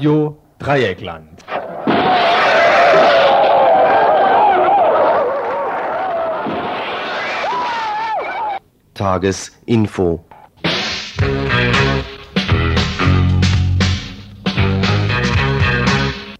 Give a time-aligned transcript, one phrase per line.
[0.00, 1.44] Radio Dreieckland.
[8.94, 10.24] Tagesinfo.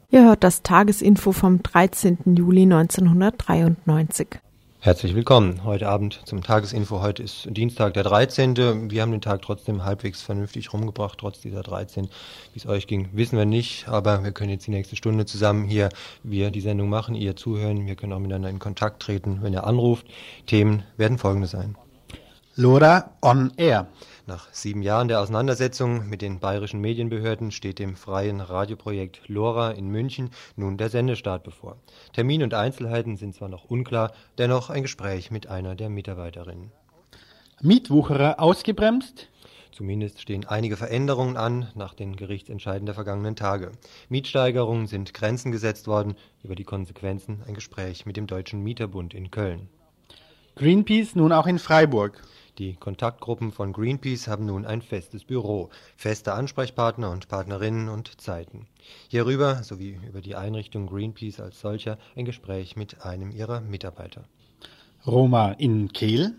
[0.09, 2.17] Ihr hört das Tagesinfo vom 13.
[2.37, 4.41] Juli 1993.
[4.83, 7.03] Herzlich willkommen heute Abend zum Tagesinfo.
[7.03, 8.91] Heute ist Dienstag, der 13.
[8.91, 12.09] Wir haben den Tag trotzdem halbwegs vernünftig rumgebracht, trotz dieser 13.
[12.55, 15.65] Wie es euch ging, wissen wir nicht, aber wir können jetzt die nächste Stunde zusammen
[15.65, 15.91] hier
[16.23, 17.87] wir die Sendung machen, ihr zuhören.
[17.87, 20.07] Wir können auch miteinander in Kontakt treten, wenn ihr anruft.
[20.47, 21.77] Themen werden folgende sein.
[22.57, 23.87] Lora on Air.
[24.31, 29.89] Nach sieben Jahren der Auseinandersetzung mit den bayerischen Medienbehörden steht dem freien Radioprojekt LoRa in
[29.89, 31.79] München nun der Sendestart bevor.
[32.13, 36.71] Termin und Einzelheiten sind zwar noch unklar, dennoch ein Gespräch mit einer der Mitarbeiterinnen.
[37.61, 39.29] Mietwucherer ausgebremst?
[39.73, 43.73] Zumindest stehen einige Veränderungen an nach den Gerichtsentscheiden der vergangenen Tage.
[44.11, 49.33] Mietsteigerungen sind Grenzen gesetzt worden, über die Konsequenzen ein Gespräch mit dem Deutschen Mieterbund in
[49.33, 49.69] Köln.
[50.55, 52.23] Greenpeace nun auch in Freiburg.
[52.61, 58.67] Die Kontaktgruppen von Greenpeace haben nun ein festes Büro, feste Ansprechpartner und Partnerinnen und Zeiten.
[59.09, 64.25] Hierüber sowie über die Einrichtung Greenpeace als solcher ein Gespräch mit einem ihrer Mitarbeiter.
[65.07, 66.35] Roma in Kehl.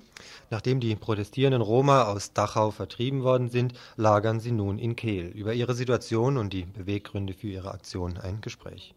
[0.52, 5.26] Nachdem die protestierenden Roma aus Dachau vertrieben worden sind, lagern sie nun in Kehl.
[5.30, 8.94] Über ihre Situation und die Beweggründe für ihre Aktion ein Gespräch.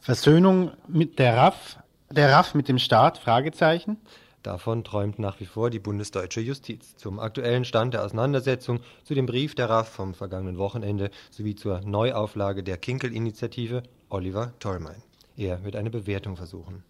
[0.00, 1.78] Versöhnung mit der RAF,
[2.10, 3.18] der RAF mit dem Staat?
[3.18, 3.98] Fragezeichen.
[4.44, 6.96] Davon träumt nach wie vor die bundesdeutsche Justiz.
[6.96, 11.80] Zum aktuellen Stand der Auseinandersetzung, zu dem Brief der RAF vom vergangenen Wochenende sowie zur
[11.80, 15.02] Neuauflage der Kinkel-Initiative Oliver Tollmein.
[15.38, 16.84] Er wird eine Bewertung versuchen.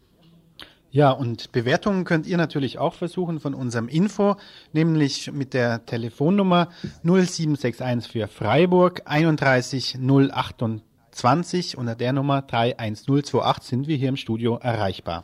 [0.90, 4.34] Ja, und Bewertungen könnt ihr natürlich auch versuchen von unserem Info,
[4.72, 6.70] nämlich mit der Telefonnummer
[7.04, 11.78] 0761 für Freiburg 31 028.
[11.78, 15.22] Unter der Nummer 31028 sind wir hier im Studio erreichbar.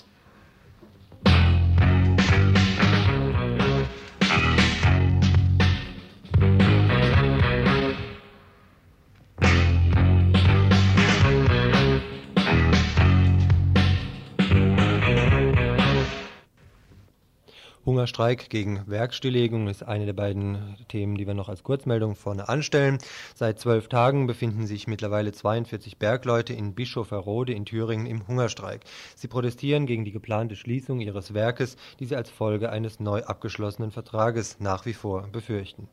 [18.00, 22.96] Hungerstreik gegen Werkstilllegung ist eine der beiden Themen, die wir noch als Kurzmeldung vorne anstellen.
[23.34, 28.84] Seit zwölf Tagen befinden sich mittlerweile 42 Bergleute in Bischofferode in Thüringen im Hungerstreik.
[29.16, 33.90] Sie protestieren gegen die geplante Schließung ihres Werkes, die sie als Folge eines neu abgeschlossenen
[33.90, 35.86] Vertrages nach wie vor befürchten.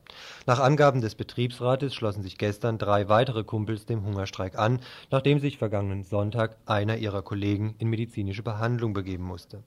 [0.45, 4.79] Nach Angaben des Betriebsrates schlossen sich gestern drei weitere Kumpels dem Hungerstreik an,
[5.11, 9.61] nachdem sich vergangenen Sonntag einer ihrer Kollegen in medizinische Behandlung begeben musste.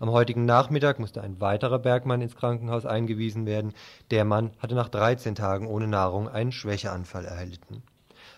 [0.00, 3.72] Am heutigen Nachmittag musste ein weiterer Bergmann ins Krankenhaus eingewiesen werden.
[4.10, 7.82] Der Mann hatte nach 13 Tagen ohne Nahrung einen Schwächeanfall erhalten.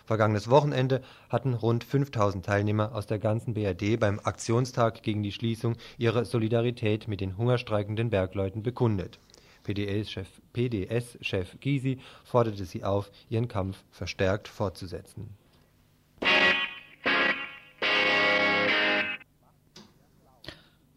[0.05, 5.75] Vergangenes Wochenende hatten rund 5000 Teilnehmer aus der ganzen BRD beim Aktionstag gegen die Schließung
[5.97, 9.19] ihre Solidarität mit den hungerstreikenden Bergleuten bekundet.
[9.63, 11.17] PDS-Chef PDS
[11.59, 15.35] Gysi forderte sie auf, ihren Kampf verstärkt fortzusetzen.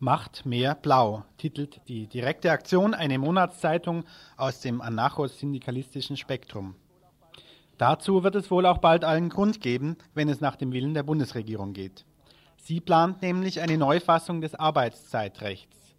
[0.00, 4.04] Macht mehr blau, titelt die direkte Aktion eine Monatszeitung
[4.36, 6.76] aus dem anarcho-syndikalistischen Spektrum.
[7.78, 11.02] Dazu wird es wohl auch bald allen Grund geben, wenn es nach dem Willen der
[11.02, 12.04] Bundesregierung geht.
[12.56, 15.96] Sie plant nämlich eine Neufassung des Arbeitszeitrechts.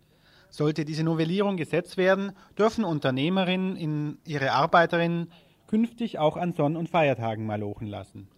[0.50, 5.30] Sollte diese Novellierung gesetzt werden, dürfen Unternehmerinnen in ihre Arbeiterinnen
[5.68, 8.30] künftig auch an Sonn- und Feiertagen malochen lassen.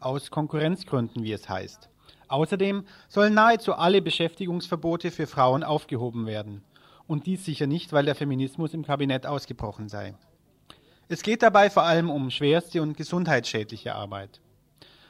[0.00, 1.88] Aus Konkurrenzgründen, wie es heißt.
[2.28, 6.62] Außerdem sollen nahezu alle Beschäftigungsverbote für Frauen aufgehoben werden.
[7.06, 10.14] Und dies sicher nicht, weil der Feminismus im Kabinett ausgebrochen sei.
[11.08, 14.40] Es geht dabei vor allem um schwerste und gesundheitsschädliche Arbeit.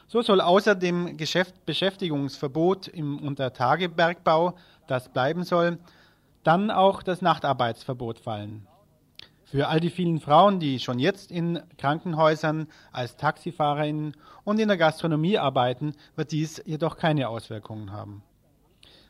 [0.07, 4.55] So soll außer dem Geschäft Beschäftigungsverbot im Untertagebergbau,
[4.87, 5.79] das bleiben soll,
[6.45, 8.68] dann auch das Nachtarbeitsverbot fallen.
[9.51, 14.15] Für all die vielen Frauen, die schon jetzt in Krankenhäusern als Taxifahrerinnen
[14.45, 18.23] und in der Gastronomie arbeiten, wird dies jedoch keine Auswirkungen haben.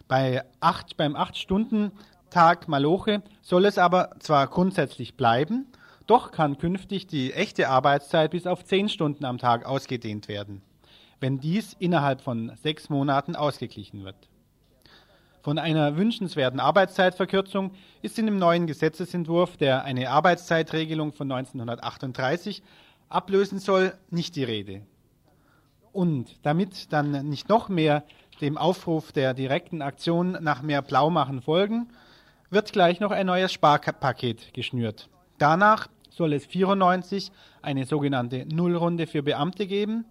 [0.07, 5.67] Bei acht, beim 8-Stunden-Tag Maloche soll es aber zwar grundsätzlich bleiben,
[6.07, 10.63] doch kann künftig die echte Arbeitszeit bis auf 10 Stunden am Tag ausgedehnt werden,
[11.19, 14.28] wenn dies innerhalb von sechs Monaten ausgeglichen wird.
[15.41, 22.63] Von einer wünschenswerten Arbeitszeitverkürzung ist in dem neuen Gesetzesentwurf, der eine Arbeitszeitregelung von 1938
[23.09, 24.83] ablösen soll, nicht die Rede.
[25.93, 28.05] Und damit dann nicht noch mehr
[28.41, 31.89] dem Aufruf der direkten Aktion nach mehr Blaumachen folgen,
[32.51, 35.09] wird gleich noch ein neues Sparpaket geschnürt.
[35.39, 37.31] Danach soll es 94
[37.63, 40.05] eine sogenannte Nullrunde für Beamte geben,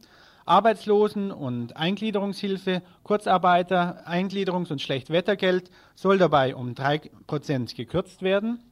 [0.47, 8.63] Arbeitslosen- und Eingliederungshilfe, Kurzarbeiter, Eingliederungs- und Schlechtwettergeld soll dabei um 3% gekürzt werden.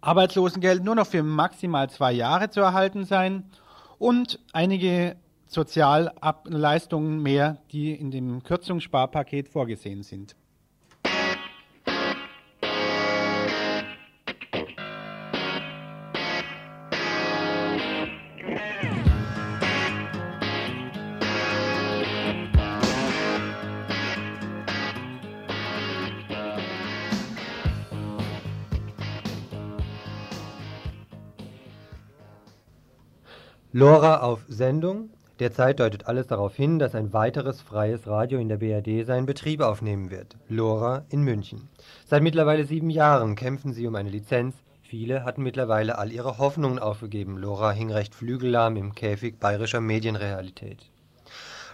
[0.00, 3.50] Arbeitslosengeld nur noch für maximal zwei Jahre zu erhalten sein
[3.98, 5.16] und einige
[5.46, 10.36] Sozialleistungen mehr, die in dem Kürzungssparpaket vorgesehen sind.
[33.78, 35.10] Lora auf Sendung.
[35.38, 39.60] Derzeit deutet alles darauf hin, dass ein weiteres freies Radio in der BRD seinen Betrieb
[39.60, 40.36] aufnehmen wird.
[40.48, 41.68] Lora in München.
[42.04, 44.56] Seit mittlerweile sieben Jahren kämpfen sie um eine Lizenz.
[44.82, 47.38] Viele hatten mittlerweile all ihre Hoffnungen aufgegeben.
[47.38, 50.90] Lora hing recht flügellahm im Käfig bayerischer Medienrealität.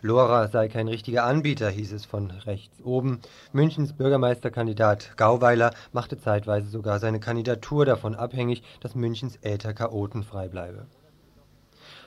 [0.02, 3.20] Lora sei kein richtiger Anbieter, hieß es von rechts oben.
[3.54, 10.86] Münchens Bürgermeisterkandidat Gauweiler machte zeitweise sogar seine Kandidatur davon abhängig, dass Münchens Äther chaotenfrei bleibe.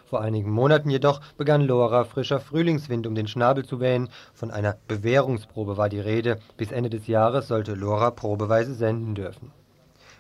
[0.10, 4.08] Vor einigen Monaten jedoch begann Lora frischer Frühlingswind um den Schnabel zu wehen.
[4.34, 6.40] Von einer Bewährungsprobe war die Rede.
[6.56, 9.52] Bis Ende des Jahres sollte Lora probeweise senden dürfen.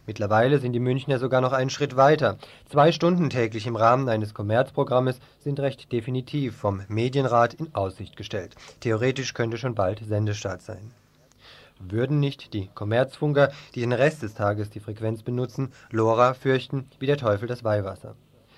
[0.06, 2.38] Mittlerweile sind die Münchner sogar noch einen Schritt weiter.
[2.69, 8.56] Zwei Stunden täglich im Rahmen eines Kommerzprogrammes sind recht definitiv vom Medienrat in Aussicht gestellt.
[8.81, 10.92] Theoretisch könnte schon bald Sendestart sein.
[11.80, 17.06] Würden nicht die Kommerzfunker, die den Rest des Tages die Frequenz benutzen, Lora fürchten wie
[17.06, 18.16] der Teufel das Weihwasser.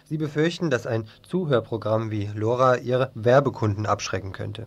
[0.09, 4.65] Sie befürchten, dass ein Zuhörprogramm wie LoRa ihre Werbekunden abschrecken könnte.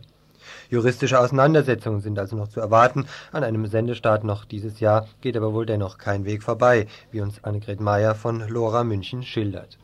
[0.71, 3.09] Juristische Auseinandersetzungen sind also noch zu erwarten.
[3.33, 7.43] An einem Sendestart noch dieses Jahr geht aber wohl dennoch kein Weg vorbei, wie uns
[7.43, 9.79] Annegret Meyer von LoRa München schildert.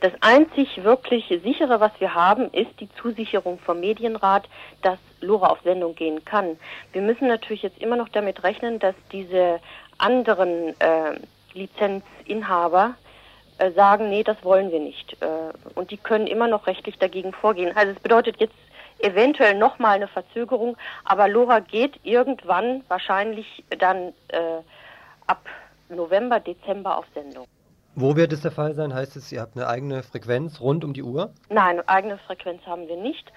[0.00, 4.48] Das einzig wirklich sichere, was wir haben, ist die Zusicherung vom Medienrat,
[4.82, 6.56] dass LoRa auf Sendung gehen kann.
[6.92, 9.60] Wir müssen natürlich jetzt immer noch damit rechnen, dass diese
[9.96, 11.20] anderen äh,
[11.52, 12.96] Lizenzinhaber
[13.58, 15.16] äh, sagen, nee, das wollen wir nicht.
[15.20, 15.26] Äh,
[15.74, 17.76] und die können immer noch rechtlich dagegen vorgehen.
[17.76, 18.54] Also es bedeutet jetzt
[18.98, 24.60] eventuell nochmal eine Verzögerung, aber Lora geht irgendwann wahrscheinlich dann äh,
[25.26, 25.44] ab
[25.88, 27.46] November, Dezember auf Sendung.
[27.96, 28.92] Wo wird es der Fall sein?
[28.92, 31.30] Heißt es, ihr habt eine eigene Frequenz rund um die Uhr?
[31.48, 33.30] Nein, eine eigene Frequenz haben wir nicht.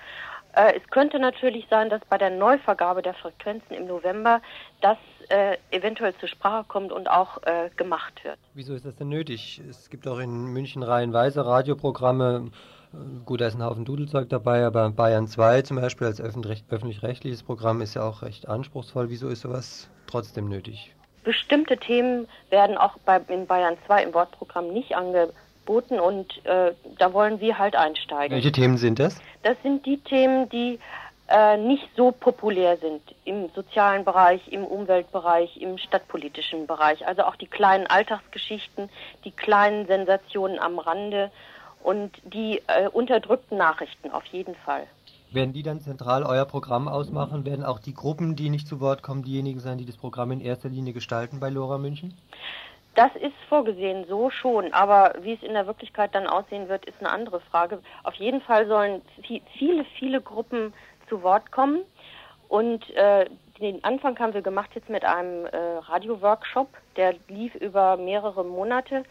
[0.54, 4.42] Äh, es könnte natürlich sein, dass bei der Neuvergabe der Frequenzen im November
[4.82, 4.98] das
[5.30, 8.38] äh, eventuell zur Sprache kommt und auch äh, gemacht wird.
[8.54, 9.62] Wieso ist das denn nötig?
[9.70, 12.52] Es gibt auch in München reihenweise Radioprogramme.
[13.26, 17.82] Gut, da ist ein Haufen Dudelzeug dabei, aber Bayern 2 zum Beispiel als öffentlich-rechtliches Programm
[17.82, 19.10] ist ja auch recht anspruchsvoll.
[19.10, 20.96] Wieso ist sowas trotzdem nötig?
[21.24, 24.96] Bestimmte Themen werden auch bei, in Bayern 2 im Wortprogramm nicht
[25.68, 28.36] angeboten und äh, da wollen wir halt einsteigen.
[28.36, 29.20] Welche Themen sind das?
[29.44, 30.80] Das sind die Themen, die
[31.28, 37.06] äh, nicht so populär sind im sozialen Bereich, im Umweltbereich, im stadtpolitischen Bereich.
[37.06, 38.90] Also auch die kleinen Alltagsgeschichten,
[39.26, 41.32] die kleinen Sensationen am Rande
[41.84, 44.88] und die äh, unterdrückten Nachrichten auf jeden Fall.
[45.30, 47.46] Werden die dann zentral euer Programm ausmachen?
[47.46, 50.40] Werden auch die Gruppen, die nicht zu Wort kommen, diejenigen sein, die das Programm in
[50.40, 52.14] erster Linie gestalten bei Lora München?
[52.98, 56.96] Das ist vorgesehen so schon, aber wie es in der Wirklichkeit dann aussehen wird, ist
[57.00, 57.80] eine andere Frage.
[58.04, 59.04] Auf jeden Fall sollen
[59.54, 60.74] viele, viele Gruppen
[61.08, 61.82] zu Wort kommen.
[62.50, 63.30] Und äh,
[63.62, 69.04] den Anfang haben wir gemacht jetzt mit einem äh, Radio-Workshop, der lief über mehrere Monate.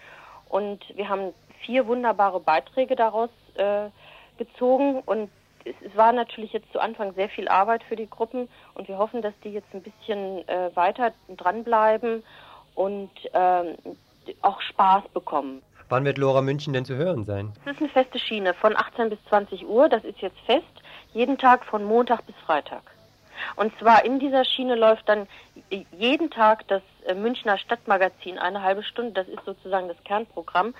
[0.49, 3.89] Und wir haben vier wunderbare Beiträge daraus äh,
[4.37, 5.01] gezogen.
[5.07, 5.31] Und
[5.65, 8.49] es, es, war natürlich jetzt zu Anfang sehr viel Arbeit für die Gruppen.
[8.75, 12.25] Und wir hoffen, dass die jetzt ein bisschen äh, weiter dranbleiben
[12.77, 13.75] und ähm,
[14.43, 15.63] auch Spaß bekommen.
[15.89, 17.53] Wann wird Lora München denn zu hören sein?
[17.65, 19.89] Das ist eine feste Schiene von 18 bis 20 Uhr.
[19.89, 20.65] Das ist jetzt fest
[21.13, 22.83] jeden Tag von Montag bis Freitag.
[23.55, 25.29] Und zwar in dieser Schiene läuft dann
[25.93, 29.13] jeden Tag das äh, Münchner Stadtmagazin eine halbe Stunde.
[29.13, 30.75] Das ist sozusagen das Kernprogramm.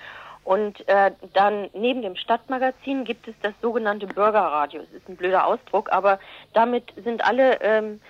[0.45, 4.81] Und äh, dann neben dem Stadtmagazin gibt es das sogenannte Bürgerradio.
[4.81, 6.19] Es ist ein blöder Ausdruck, aber
[6.53, 8.01] damit sind alle ähm,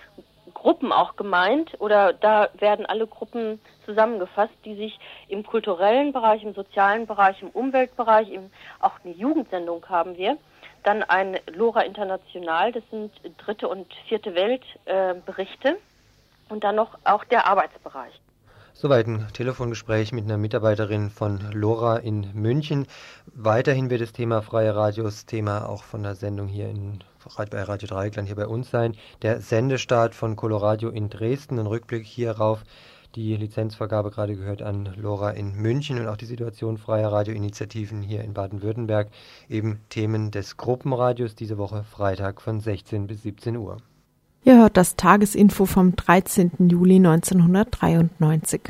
[0.57, 6.53] Gruppen auch gemeint oder da werden alle Gruppen zusammengefasst, die sich im kulturellen Bereich, im
[6.53, 8.49] sozialen Bereich, im Umweltbereich, im,
[8.79, 10.37] auch eine Jugendsendung haben wir
[10.83, 15.69] dann ein Lora International, das sind dritte und vierte Weltberichte.
[15.69, 15.75] Äh,
[16.49, 18.13] und dann noch auch der Arbeitsbereich.
[18.73, 22.87] Soweit ein Telefongespräch mit einer Mitarbeiterin von LoRa in München.
[23.25, 27.03] Weiterhin wird das Thema Freie Radios Thema auch von der Sendung hier in,
[27.35, 28.95] bei Radio Dreieckland hier bei uns sein.
[29.21, 32.63] Der Sendestart von Coloradio in Dresden, ein Rückblick hierauf
[33.15, 38.23] die Lizenzvergabe gerade gehört an Lora in München und auch die Situation freier Radioinitiativen hier
[38.23, 39.09] in Baden-Württemberg.
[39.49, 43.77] Eben Themen des Gruppenradios diese Woche Freitag von 16 bis 17 Uhr.
[44.43, 46.69] Ihr hört das Tagesinfo vom 13.
[46.69, 48.61] Juli 1993.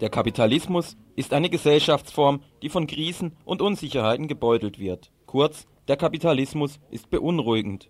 [0.00, 5.10] Der Kapitalismus ist eine Gesellschaftsform, die von Krisen und Unsicherheiten gebeutelt wird.
[5.24, 7.88] Kurz, der Kapitalismus ist beunruhigend.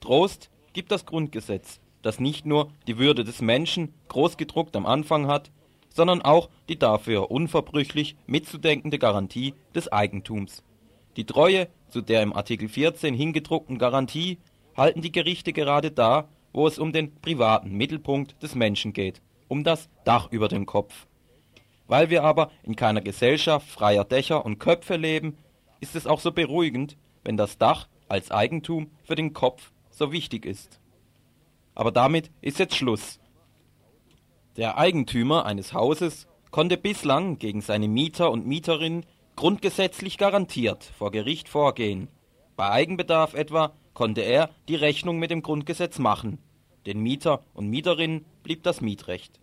[0.00, 5.50] Trost gibt das Grundgesetz, das nicht nur die Würde des Menschen großgedruckt am Anfang hat,
[5.88, 10.62] sondern auch die dafür unverbrüchlich mitzudenkende Garantie des Eigentums.
[11.16, 14.38] Die Treue zu der im Artikel 14 hingedruckten Garantie
[14.76, 19.64] halten die Gerichte gerade da, wo es um den privaten Mittelpunkt des Menschen geht, um
[19.64, 21.06] das Dach über dem Kopf.
[21.86, 25.36] Weil wir aber in keiner Gesellschaft freier Dächer und Köpfe leben,
[25.80, 30.46] ist es auch so beruhigend, wenn das Dach als Eigentum für den Kopf so wichtig
[30.46, 30.80] ist.
[31.74, 33.20] Aber damit ist jetzt Schluss.
[34.56, 41.48] Der Eigentümer eines Hauses konnte bislang gegen seine Mieter und Mieterinnen grundgesetzlich garantiert vor Gericht
[41.48, 42.08] vorgehen.
[42.56, 46.38] Bei Eigenbedarf etwa konnte er die Rechnung mit dem Grundgesetz machen.
[46.86, 49.40] Den Mieter und Mieterinnen blieb das Mietrecht.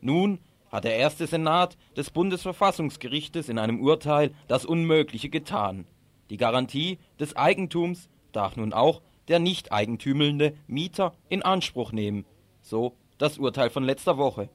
[0.00, 0.38] Nun
[0.70, 5.86] hat der erste Senat des Bundesverfassungsgerichtes in einem Urteil das Unmögliche getan.
[6.30, 12.24] Die Garantie des Eigentums darf nun auch der nicht eigentümelnde Mieter in Anspruch nehmen.
[12.62, 14.48] So das Urteil von letzter Woche.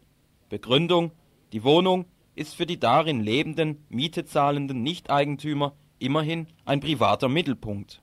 [0.50, 1.12] Begründung:
[1.52, 2.06] Die Wohnung
[2.36, 8.02] ist für die darin lebenden, Miete zahlenden Nichteigentümer immerhin ein privater Mittelpunkt.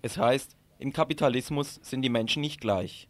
[0.00, 3.08] Es heißt, im Kapitalismus sind die Menschen nicht gleich.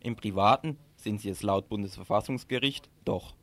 [0.00, 3.34] Im Privaten sind sie es laut Bundesverfassungsgericht doch.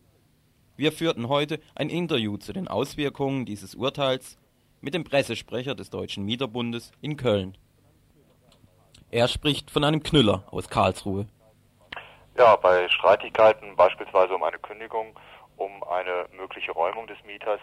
[0.75, 4.37] Wir führten heute ein Interview zu den Auswirkungen dieses Urteils
[4.81, 7.57] mit dem Pressesprecher des Deutschen Mieterbundes in Köln.
[9.11, 11.25] Er spricht von einem Knüller aus Karlsruhe.
[12.37, 15.17] Ja, bei Streitigkeiten, beispielsweise um eine Kündigung,
[15.55, 17.61] um eine mögliche Räumung des Mieters,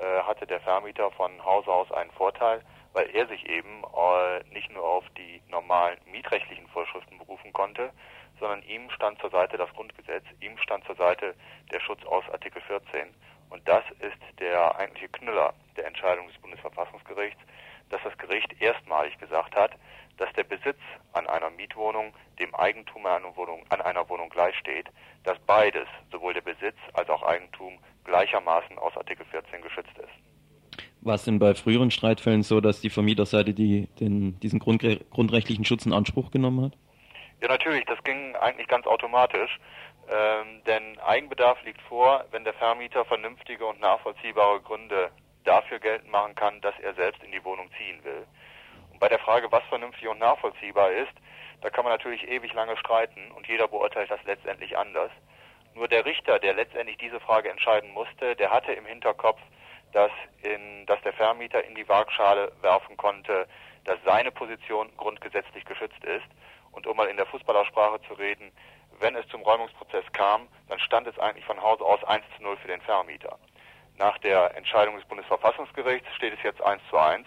[0.00, 2.62] äh, hatte der Vermieter von Hause aus einen Vorteil,
[2.94, 7.90] weil er sich eben äh, nicht nur auf die normalen mietrechtlichen Vorschriften berufen konnte,
[8.38, 11.34] sondern ihm stand zur Seite das Grundgesetz, ihm stand zur Seite
[11.72, 13.08] der Schutz aus Artikel 14.
[13.50, 17.40] Und das ist der eigentliche Knüller der Entscheidung des Bundesverfassungsgerichts,
[17.90, 19.72] dass das Gericht erstmalig gesagt hat,
[20.16, 20.78] dass der Besitz
[21.12, 24.88] an einer Mietwohnung dem Eigentum an einer Wohnung, an einer Wohnung gleichsteht,
[25.24, 30.84] dass beides, sowohl der Besitz als auch Eigentum, gleichermaßen aus Artikel 14 geschützt ist.
[31.00, 35.64] War es denn bei früheren Streitfällen so, dass die Vermieterseite die, den, diesen grundre grundrechtlichen
[35.64, 36.78] Schutz in Anspruch genommen hat?
[37.44, 39.58] Ja, natürlich, das ging eigentlich ganz automatisch.
[40.08, 45.10] Ähm, denn Eigenbedarf liegt vor, wenn der Vermieter vernünftige und nachvollziehbare Gründe
[45.44, 48.26] dafür geltend machen kann, dass er selbst in die Wohnung ziehen will.
[48.90, 51.12] Und bei der Frage, was vernünftig und nachvollziehbar ist,
[51.60, 55.10] da kann man natürlich ewig lange streiten und jeder beurteilt das letztendlich anders.
[55.74, 59.40] Nur der Richter, der letztendlich diese Frage entscheiden musste, der hatte im Hinterkopf,
[59.92, 63.46] dass, in, dass der Vermieter in die Waagschale werfen konnte,
[63.84, 66.24] dass seine Position grundgesetzlich geschützt ist
[66.74, 68.52] und um mal in der Fußballersprache zu reden,
[69.00, 72.56] wenn es zum Räumungsprozess kam, dann stand es eigentlich von Hause aus 1 zu 0
[72.58, 73.38] für den Vermieter.
[73.98, 77.26] Nach der Entscheidung des Bundesverfassungsgerichts steht es jetzt 1 zu 1,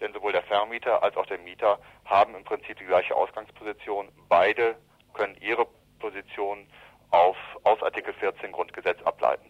[0.00, 4.08] denn sowohl der Vermieter als auch der Mieter haben im Prinzip die gleiche Ausgangsposition.
[4.28, 4.76] Beide
[5.14, 5.66] können ihre
[5.98, 6.66] Position
[7.10, 9.46] auf, aus Artikel 14 Grundgesetz ableiten.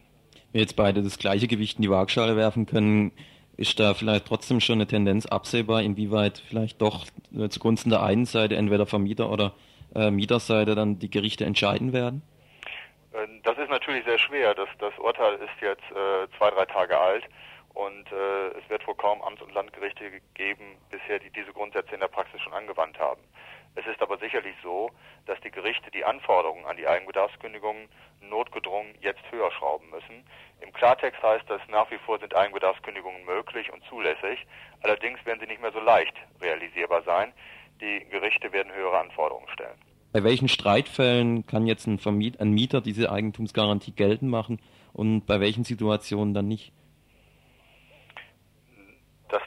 [0.52, 3.12] Wenn jetzt beide das gleiche Gewicht in die Waagschale werfen können,
[3.56, 8.26] ist da vielleicht trotzdem schon eine Tendenz absehbar, inwieweit vielleicht doch äh, zugunsten der einen
[8.26, 9.52] Seite, entweder Vermieter oder
[9.94, 12.22] äh, Mieterseite, dann die Gerichte entscheiden werden?
[13.12, 14.54] Äh, das ist natürlich sehr schwer.
[14.54, 17.24] Das, das Urteil ist jetzt äh, zwei, drei Tage alt
[17.74, 22.00] und äh, es wird wohl kaum Amts- und Landgerichte geben, bisher, die diese Grundsätze in
[22.00, 23.20] der Praxis schon angewandt haben.
[23.76, 24.90] Es ist aber sicherlich so,
[25.26, 27.88] dass die Gerichte die Anforderungen an die Eigenbedarfskündigungen
[28.22, 30.24] notgedrungen jetzt höher schrauben müssen.
[30.60, 34.46] Im Klartext heißt das, nach wie vor sind Eigenbedarfskündigungen möglich und zulässig.
[34.82, 37.32] Allerdings werden sie nicht mehr so leicht realisierbar sein.
[37.80, 39.78] Die Gerichte werden höhere Anforderungen stellen.
[40.12, 44.58] Bei welchen Streitfällen kann jetzt ein, Vermiet ein Mieter diese Eigentumsgarantie geltend machen
[44.94, 46.72] und bei welchen Situationen dann nicht?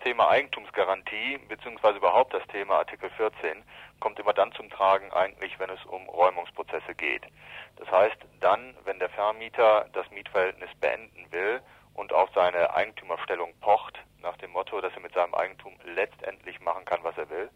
[0.10, 3.63] Das Thema Eigentumsgarantie beziehungsweise überhaupt das Thema Artikel 14
[4.00, 7.28] kommt immer dann zum Tragen eigentlich, wenn es um Räumungsprozesse geht.
[7.75, 11.62] Das heißt, dann, wenn der Vermieter das Mietverhältnis beenden will
[11.94, 16.86] und auf seine Eigentümerstellung pocht, nach dem Motto, dass er mit seinem Eigentum letztendlich machen
[16.86, 17.51] kann, was er will.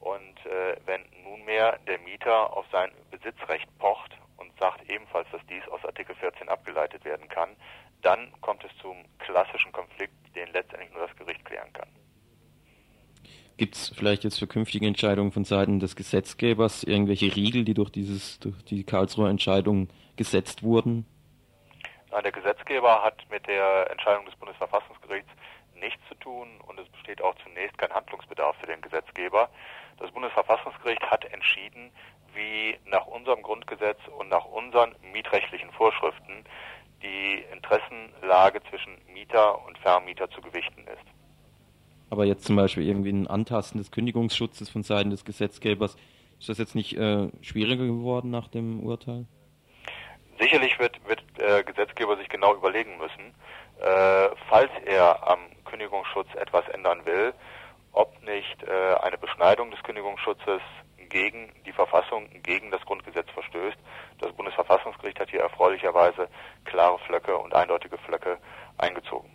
[0.00, 5.68] Und äh, wenn nunmehr der Mieter auf sein Besitzrecht pocht und sagt ebenfalls, dass dies
[5.68, 7.50] aus Artikel 14 abgeleitet werden kann,
[8.06, 11.88] dann kommt es zum klassischen Konflikt, den letztendlich nur das Gericht klären kann.
[13.56, 17.90] Gibt es vielleicht jetzt für künftige Entscheidungen von Seiten des Gesetzgebers irgendwelche Riegel, die durch,
[17.90, 21.04] dieses, durch die Karlsruher Entscheidung gesetzt wurden?
[22.12, 25.30] Nein, der Gesetzgeber hat mit der Entscheidung des Bundesverfassungsgerichts
[25.74, 29.48] nichts zu tun und es besteht auch zunächst kein Handlungsbedarf für den Gesetzgeber.
[29.98, 31.90] Das Bundesverfassungsgericht hat entschieden,
[32.34, 36.44] wie nach unserem Grundgesetz und nach unseren mietrechtlichen Vorschriften
[37.06, 41.06] die Interessenlage zwischen Mieter und Vermieter zu gewichten ist.
[42.10, 45.96] Aber jetzt zum Beispiel irgendwie ein Antasten des Kündigungsschutzes von Seiten des Gesetzgebers,
[46.38, 49.26] ist das jetzt nicht äh, schwieriger geworden nach dem Urteil?
[50.38, 53.34] Sicherlich wird, wird der Gesetzgeber sich genau überlegen müssen,
[53.80, 57.32] äh, falls er am Kündigungsschutz etwas ändern will,
[57.92, 60.60] ob nicht äh, eine Beschneidung des Kündigungsschutzes
[61.08, 63.76] gegen die Verfassung, gegen das Grundgesetz verstößt.
[64.20, 66.28] Das Bundesverfassungsgericht hat hier erfreulicherweise
[66.64, 68.38] klare Flöcke und eindeutige Flöcke
[68.78, 69.30] eingezogen.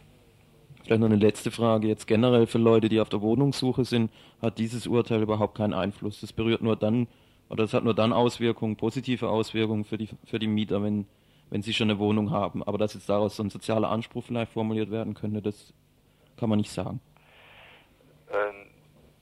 [0.84, 1.88] Vielleicht noch eine letzte Frage.
[1.88, 4.12] Jetzt generell für Leute, die auf der Wohnungssuche sind,
[4.42, 6.22] hat dieses Urteil überhaupt keinen Einfluss.
[6.22, 7.08] Das berührt nur dann,
[7.50, 11.06] oder es hat nur dann Auswirkungen, positive Auswirkungen für die, für die Mieter, wenn,
[11.50, 12.64] wenn sie schon eine Wohnung haben.
[12.64, 15.74] Aber dass jetzt daraus so ein sozialer Anspruch vielleicht formuliert werden könnte, das
[16.38, 17.00] kann man nicht sagen.
[18.32, 18.72] Ähm,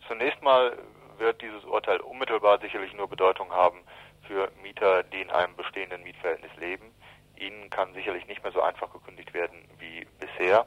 [0.08, 0.78] zunächst mal
[1.20, 3.80] wird dieses Urteil unmittelbar sicherlich nur Bedeutung haben
[4.28, 6.94] für Mieter, die in einem bestehenden Mietverhältnis leben.
[7.38, 10.66] Ihnen kann sicherlich nicht mehr so einfach gekündigt werden wie bisher.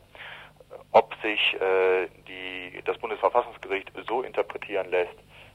[0.92, 5.14] Ob sich äh, die, das Bundesverfassungsgericht so interpretieren lässt,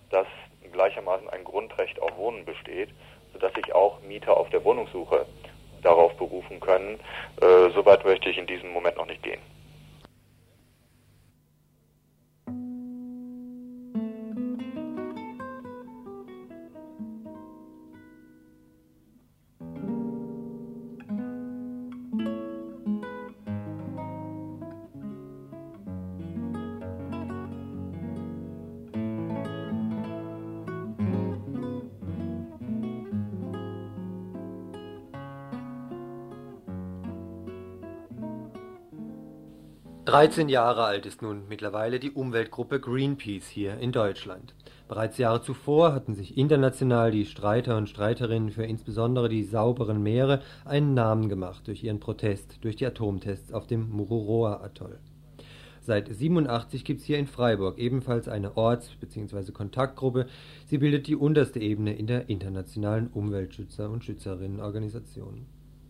[0.09, 0.27] dass
[0.71, 2.89] gleichermaßen ein Grundrecht auf Wohnen besteht,
[3.33, 5.25] sodass sich auch Mieter auf der Wohnungssuche
[5.81, 6.99] darauf berufen können,
[7.41, 9.41] äh, soweit möchte ich in diesem Moment noch nicht gehen.
[40.17, 44.55] 13 Jahre alt ist nun mittlerweile die Umweltgruppe Greenpeace hier in Deutschland.
[44.87, 50.41] Bereits Jahre zuvor hatten sich international die Streiter und Streiterinnen für insbesondere die sauberen Meere
[50.65, 54.97] einen Namen gemacht durch ihren Protest durch die Atomtests auf dem Mururoa-Atoll.
[55.81, 59.51] Seit 87 gibt es hier in Freiburg ebenfalls eine Orts- bzw.
[59.51, 60.25] Kontaktgruppe.
[60.65, 65.45] Sie bildet die unterste Ebene in der internationalen Umweltschützer- und Schützerinnenorganisation.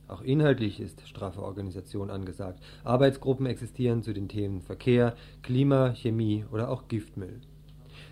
[0.07, 2.61] Auch inhaltlich ist straffe Organisation angesagt.
[2.85, 7.41] Arbeitsgruppen existieren zu den Themen Verkehr, Klima, Chemie oder auch Giftmüll.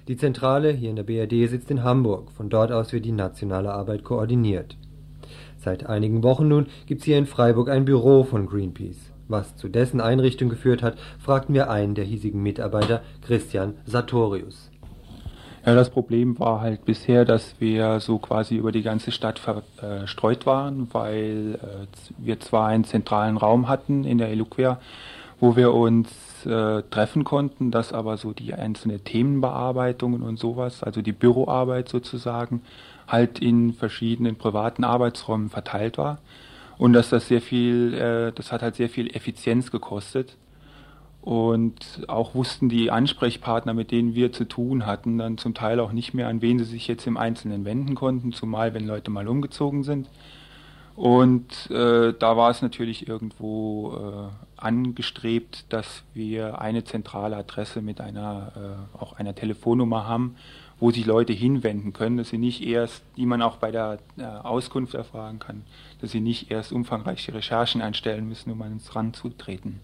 [0.08, 2.31] Die Zentrale hier in der BRD sitzt in Hamburg.
[2.31, 4.77] Von dort aus wird die nationale Arbeit koordiniert.
[5.58, 9.12] Seit einigen Wochen nun gibt es hier in Freiburg ein Büro von Greenpeace.
[9.27, 14.69] Was zu dessen Einrichtung geführt hat, fragten wir einen der hiesigen Mitarbeiter, Christian Sartorius.
[15.65, 20.45] Ja, das Problem war halt bisher, dass wir so quasi über die ganze Stadt verstreut
[20.45, 21.88] waren, weil äh,
[22.19, 24.80] wir zwar einen zentralen Raum hatten in der Eloquia,
[25.39, 31.01] wo wir uns äh, treffen konnten, dass aber so die einzelnen Themenbearbeitungen und sowas, also
[31.01, 32.62] die Büroarbeit sozusagen,
[33.08, 36.19] halt in verschiedenen privaten Arbeitsräumen verteilt war.
[36.78, 40.36] Und dass das sehr viel, äh, das hat halt sehr viel Effizienz gekostet
[41.25, 45.91] und auch wussten die Ansprechpartner, mit denen wir zu tun hatten, dann zum Teil auch
[45.91, 49.27] nicht mehr, an wen sie sich jetzt im Einzelnen wenden konnten, zumal wenn Leute mal
[49.27, 50.07] umgezogen sind.
[50.95, 58.01] Und äh, da war es natürlich irgendwo äh, angestrebt, dass wir eine zentrale Adresse mit
[58.01, 60.35] einer äh, auch einer Telefonnummer haben,
[60.79, 64.23] wo sich Leute hinwenden können, dass sie nicht erst, die man auch bei der äh,
[64.23, 65.63] Auskunft erfragen kann,
[66.01, 69.79] dass sie nicht erst umfangreiche Recherchen einstellen müssen, um an uns ranzutreten.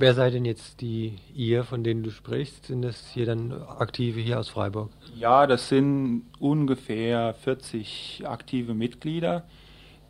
[0.00, 2.66] Wer seid denn jetzt die ihr, von denen du sprichst?
[2.66, 4.90] Sind das hier dann Aktive hier aus Freiburg?
[5.16, 9.42] Ja, das sind ungefähr 40 aktive Mitglieder,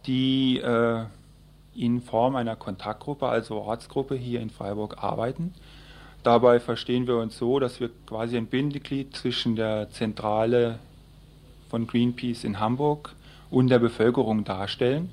[0.06, 1.04] die äh,
[1.74, 5.54] in Form einer Kontaktgruppe, also Ortsgruppe hier in Freiburg arbeiten.
[6.22, 10.80] Dabei verstehen wir uns so, dass wir quasi ein Bindeglied zwischen der Zentrale
[11.70, 13.14] von Greenpeace in Hamburg
[13.48, 15.08] und der Bevölkerung darstellen.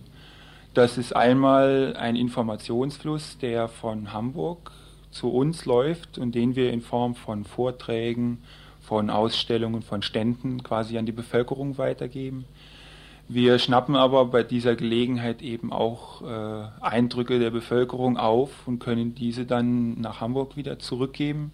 [0.75, 4.71] Das ist einmal ein Informationsfluss, der von Hamburg
[5.09, 8.39] zu uns läuft und den wir in Form von Vorträgen,
[8.81, 12.43] von Ausstellungen, von Ständen quasi an die Bevölkerung weitergeben.
[13.29, 19.15] Wir schnappen aber bei dieser Gelegenheit eben auch äh, Eindrücke der Bevölkerung auf und können
[19.15, 21.53] diese dann nach Hamburg wieder zurückgeben.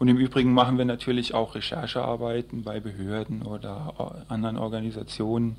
[0.00, 5.54] Und im Übrigen machen wir natürlich auch Recherchearbeiten bei Behörden oder anderen Organisationen,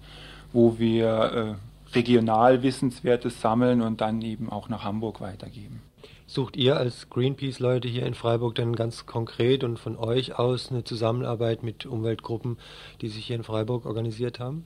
[0.52, 5.82] wo wir äh, regional Wissenswertes sammeln und dann eben auch nach Hamburg weitergeben.
[6.28, 10.84] Sucht ihr als Greenpeace-Leute hier in Freiburg denn ganz konkret und von euch aus eine
[10.84, 12.58] Zusammenarbeit mit Umweltgruppen,
[13.02, 14.66] die sich hier in Freiburg organisiert haben?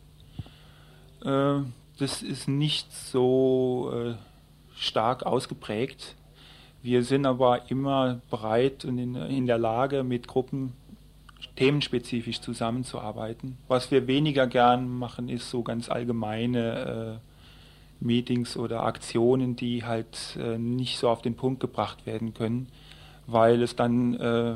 [1.24, 1.62] Äh,
[1.98, 4.16] das ist nicht so äh,
[4.76, 6.16] stark ausgeprägt.
[6.82, 10.74] Wir sind aber immer bereit und in, in der Lage, mit Gruppen
[11.56, 13.58] themenspezifisch zusammenzuarbeiten.
[13.68, 20.38] Was wir weniger gern machen, ist so ganz allgemeine äh, Meetings oder Aktionen, die halt
[20.40, 22.68] äh, nicht so auf den Punkt gebracht werden können,
[23.28, 24.56] weil es dann, äh,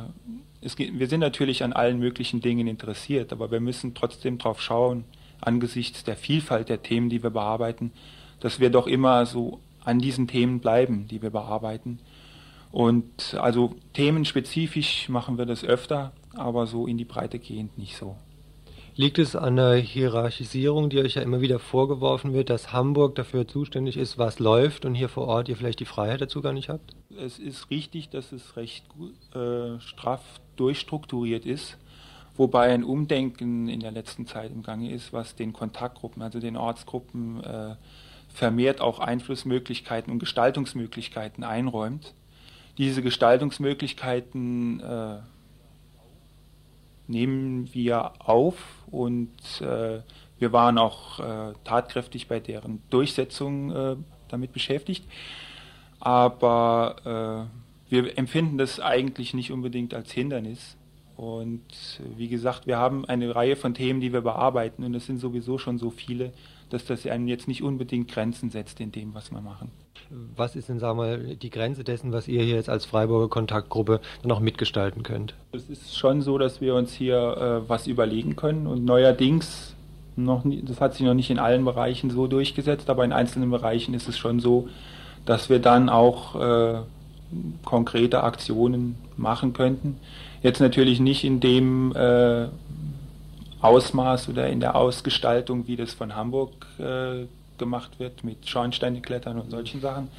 [0.62, 4.62] es geht, wir sind natürlich an allen möglichen Dingen interessiert, aber wir müssen trotzdem darauf
[4.62, 5.06] schauen,
[5.40, 7.92] angesichts der Vielfalt der Themen, die wir bearbeiten,
[8.40, 12.00] dass wir doch immer so an diesen Themen bleiben, die wir bearbeiten.
[12.72, 18.16] Und also themenspezifisch machen wir das öfter, aber so in die Breite gehend nicht so.
[18.96, 23.48] Liegt es an der Hierarchisierung, die euch ja immer wieder vorgeworfen wird, dass Hamburg dafür
[23.48, 26.70] zuständig ist, was läuft und hier vor Ort ihr vielleicht die Freiheit dazu gar nicht
[26.70, 26.96] habt?
[27.16, 28.86] Es ist richtig, dass es recht
[29.36, 30.24] äh, straff
[30.56, 31.78] durchstrukturiert ist
[32.38, 36.56] wobei ein Umdenken in der letzten Zeit im Gange ist, was den Kontaktgruppen, also den
[36.56, 37.76] Ortsgruppen, äh,
[38.30, 42.14] vermehrt auch Einflussmöglichkeiten und Gestaltungsmöglichkeiten einräumt.
[42.78, 45.18] Diese Gestaltungsmöglichkeiten äh,
[47.08, 48.56] nehmen wir auf
[48.92, 50.00] und äh,
[50.40, 53.96] wir waren auch äh, tatkräftig bei deren Durchsetzung äh,
[54.28, 55.06] damit beschäftigt.
[56.00, 57.50] Aber
[57.90, 60.78] äh, wir empfinden das eigentlich nicht unbedingt als Hindernis,
[61.18, 61.64] und
[62.16, 65.58] wie gesagt, wir haben eine Reihe von Themen, die wir bearbeiten und es sind sowieso
[65.58, 66.32] schon so viele,
[66.70, 69.72] dass das einem jetzt nicht unbedingt Grenzen setzt in dem, was wir machen.
[70.36, 74.00] Was ist denn, sagen wir, die Grenze dessen, was ihr hier jetzt als Freiburger Kontaktgruppe
[74.22, 75.34] dann auch mitgestalten könnt?
[75.52, 79.76] Es ist schon so, dass wir uns hier äh, was überlegen können und neuerdings
[80.16, 83.52] noch nie, das hat sich noch nicht in allen Bereichen so durchgesetzt, aber in einzelnen
[83.52, 84.68] Bereichen ist es schon so,
[85.26, 86.80] dass wir dann auch äh,
[87.64, 89.98] konkrete Aktionen machen könnten.
[90.42, 92.48] Jetzt natürlich nicht in dem äh,
[93.62, 97.26] Ausmaß oder in der Ausgestaltung, wie das von Hamburg äh,
[97.58, 100.10] gemacht wird, mit Schornsteineklettern und solchen Sachen.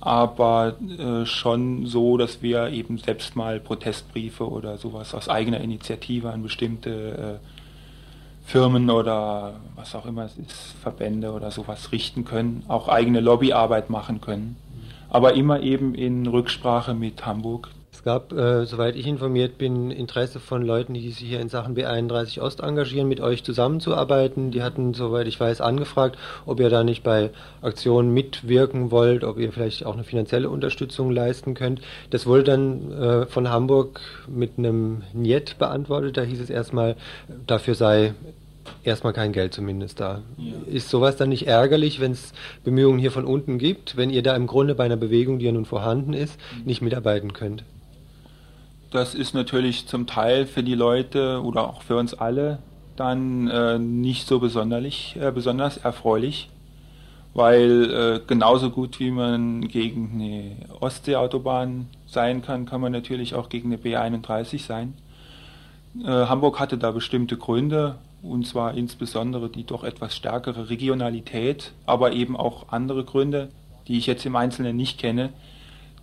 [0.00, 6.30] Aber äh, schon so, dass wir eben selbst mal Protestbriefe oder sowas aus eigener Initiative
[6.30, 12.64] an bestimmte äh, Firmen oder was auch immer es ist, Verbände oder sowas richten können,
[12.68, 14.56] auch eigene Lobbyarbeit machen können.
[15.10, 17.68] Aber immer eben in Rücksprache mit Hamburg,
[18.00, 21.76] es gab, äh, soweit ich informiert bin, Interesse von Leuten, die sich hier in Sachen
[21.76, 24.50] B31 Ost engagieren, mit euch zusammenzuarbeiten.
[24.52, 27.28] Die hatten, soweit ich weiß, angefragt, ob ihr da nicht bei
[27.60, 31.82] Aktionen mitwirken wollt, ob ihr vielleicht auch eine finanzielle Unterstützung leisten könnt.
[32.08, 36.16] Das wurde dann äh, von Hamburg mit einem Niet beantwortet.
[36.16, 36.96] Da hieß es erstmal,
[37.46, 38.14] dafür sei
[38.82, 40.22] erstmal kein Geld zumindest da.
[40.38, 40.54] Ja.
[40.72, 42.32] Ist sowas dann nicht ärgerlich, wenn es
[42.64, 45.52] Bemühungen hier von unten gibt, wenn ihr da im Grunde bei einer Bewegung, die ja
[45.52, 47.62] nun vorhanden ist, nicht mitarbeiten könnt?
[48.90, 52.58] Das ist natürlich zum Teil für die Leute oder auch für uns alle
[52.96, 56.50] dann äh, nicht so äh, besonders erfreulich,
[57.32, 63.48] weil äh, genauso gut wie man gegen eine Ostseeautobahn sein kann, kann man natürlich auch
[63.48, 64.94] gegen eine B31 sein.
[66.04, 72.12] Äh, Hamburg hatte da bestimmte Gründe, und zwar insbesondere die doch etwas stärkere Regionalität, aber
[72.12, 73.48] eben auch andere Gründe,
[73.86, 75.30] die ich jetzt im Einzelnen nicht kenne,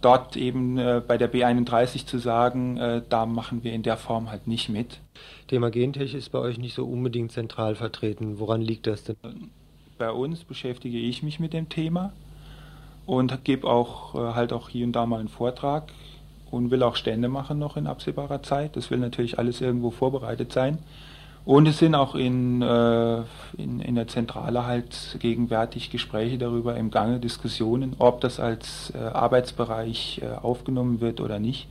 [0.01, 4.29] dort eben äh, bei der B31 zu sagen, äh, da machen wir in der Form
[4.29, 4.99] halt nicht mit.
[5.47, 8.39] Thema Gentech ist bei euch nicht so unbedingt zentral vertreten.
[8.39, 9.15] Woran liegt das denn?
[9.97, 12.13] Bei uns beschäftige ich mich mit dem Thema
[13.05, 15.91] und gebe auch äh, halt auch hier und da mal einen Vortrag
[16.51, 18.75] und will auch Stände machen noch in absehbarer Zeit.
[18.75, 20.79] Das will natürlich alles irgendwo vorbereitet sein.
[21.47, 23.19] Und es sind auch in, äh,
[23.57, 28.97] in, in, der Zentrale halt gegenwärtig Gespräche darüber im Gange, Diskussionen, ob das als äh,
[28.97, 31.69] Arbeitsbereich äh, aufgenommen wird oder nicht.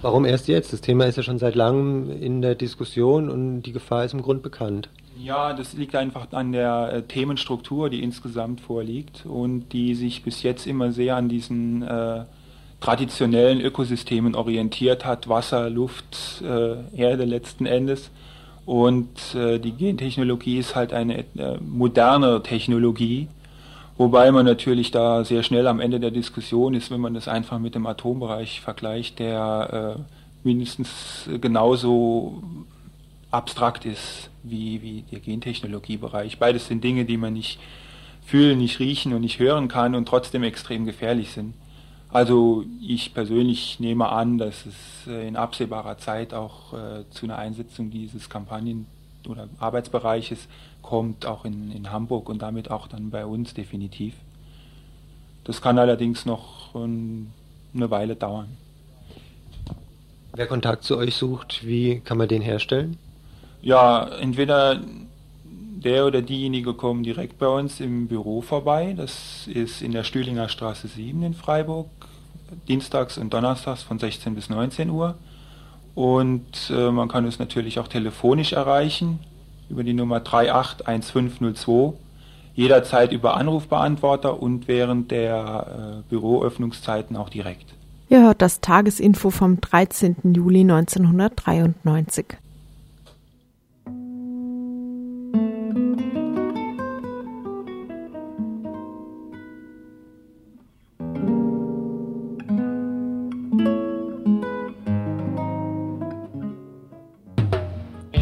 [0.00, 0.72] Warum erst jetzt?
[0.72, 4.22] Das Thema ist ja schon seit langem in der Diskussion und die Gefahr ist im
[4.22, 4.90] Grund bekannt.
[5.18, 10.44] Ja, das liegt einfach an der äh, Themenstruktur, die insgesamt vorliegt und die sich bis
[10.44, 12.26] jetzt immer sehr an diesen äh,
[12.80, 18.12] traditionellen Ökosystemen orientiert hat, Wasser, Luft, äh, Erde letzten Endes
[18.66, 23.28] Und äh, die Gentechnologie ist halt eine äh, moderne Technologie,
[23.96, 27.60] wobei man natürlich da sehr schnell am Ende der Diskussion ist, wenn man das einfach
[27.60, 32.42] mit dem Atombereich vergleicht, der äh, mindestens genauso
[33.30, 36.38] abstrakt ist wie, wie der Gentechnologiebereich.
[36.38, 37.60] Beides sind Dinge, die man nicht
[38.24, 41.54] fühlen, nicht riechen und nicht hören kann und trotzdem extrem gefährlich sind.
[42.16, 47.36] Also ich persönlich nehme an, dass es äh, in absehbarer Zeit auch äh, zu einer
[47.36, 48.86] Einsetzung dieses Kampagnen-
[49.28, 50.48] oder Arbeitsbereiches
[50.80, 54.14] kommt, auch in, in Hamburg und damit auch dann bei uns definitiv.
[55.44, 57.32] Das kann allerdings noch ähm,
[57.74, 58.48] eine Weile dauern.
[60.34, 62.96] Wer Kontakt zu euch sucht, wie kann man den herstellen?
[63.60, 64.80] Ja, entweder
[65.86, 68.94] der oder diejenige kommen direkt bei uns im Büro vorbei.
[68.96, 71.88] Das ist in der Stühlinger Straße 7 in Freiburg,
[72.68, 75.16] dienstags und donnerstags von 16 bis 19 Uhr.
[75.94, 79.20] Und äh, man kann uns natürlich auch telefonisch erreichen
[79.68, 81.94] über die Nummer 381502,
[82.54, 87.74] jederzeit über Anrufbeantworter und während der äh, Büroöffnungszeiten auch direkt.
[88.08, 90.16] Ihr hört das Tagesinfo vom 13.
[90.34, 92.26] Juli 1993.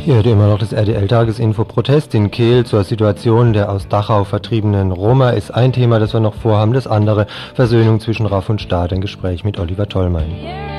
[0.06, 1.64] Ihr hört immer noch das RDL-Tagesinfo.
[1.64, 6.20] Protest in Kehl zur Situation der aus Dachau vertriebenen Roma ist ein Thema, das wir
[6.20, 6.74] noch vorhaben.
[6.74, 10.73] Das andere, Versöhnung zwischen Raff und Staat, ein Gespräch mit Oliver Tollmein.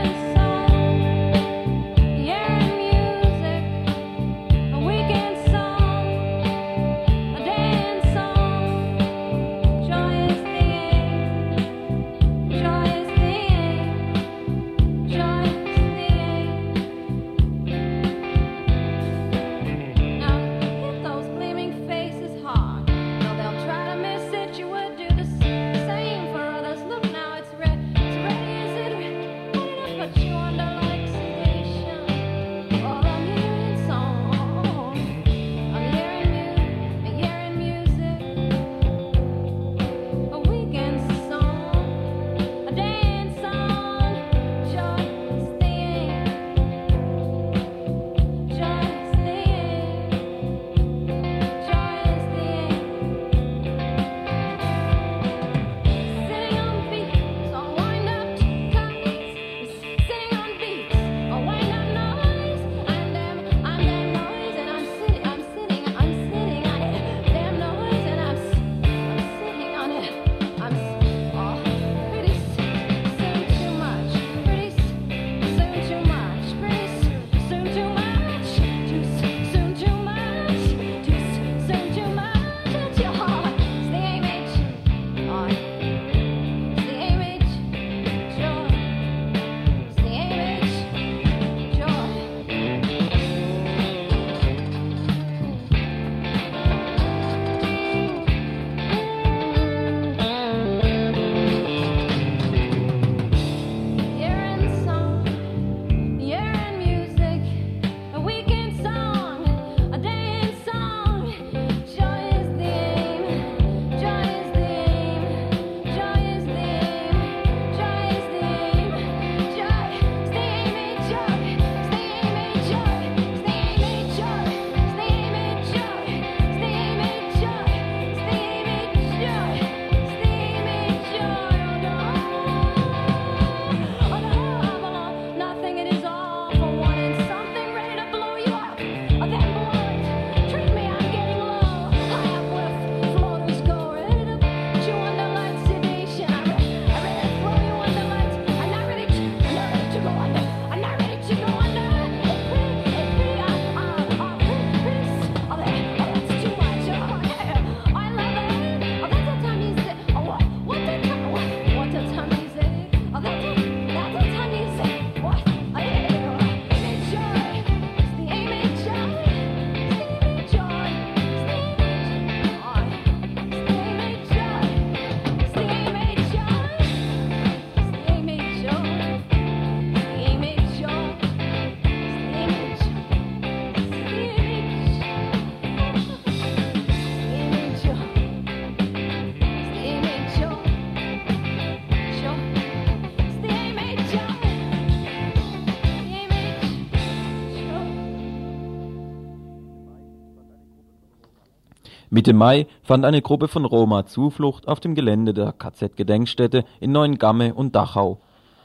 [202.16, 207.54] Mitte Mai fand eine Gruppe von Roma Zuflucht auf dem Gelände der KZ-Gedenkstätte in Neuengamme
[207.54, 208.22] und Dachau.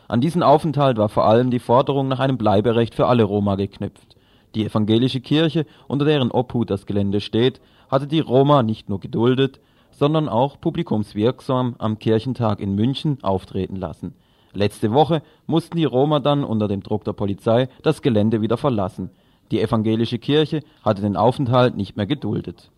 [0.07, 4.15] An diesen Aufenthalt war vor allem die Forderung nach einem Bleiberecht für alle Roma geknüpft.
[4.55, 7.61] Die evangelische Kirche, unter deren Obhut das Gelände steht,
[7.91, 9.59] hatte die Roma nicht nur geduldet,
[9.91, 14.15] sondern auch publikumswirksam am Kirchentag in München auftreten lassen.
[14.53, 19.11] Letzte Woche mussten die Roma dann unter dem Druck der Polizei das Gelände wieder verlassen.
[19.51, 22.71] Die evangelische Kirche hatte den Aufenthalt nicht mehr geduldet.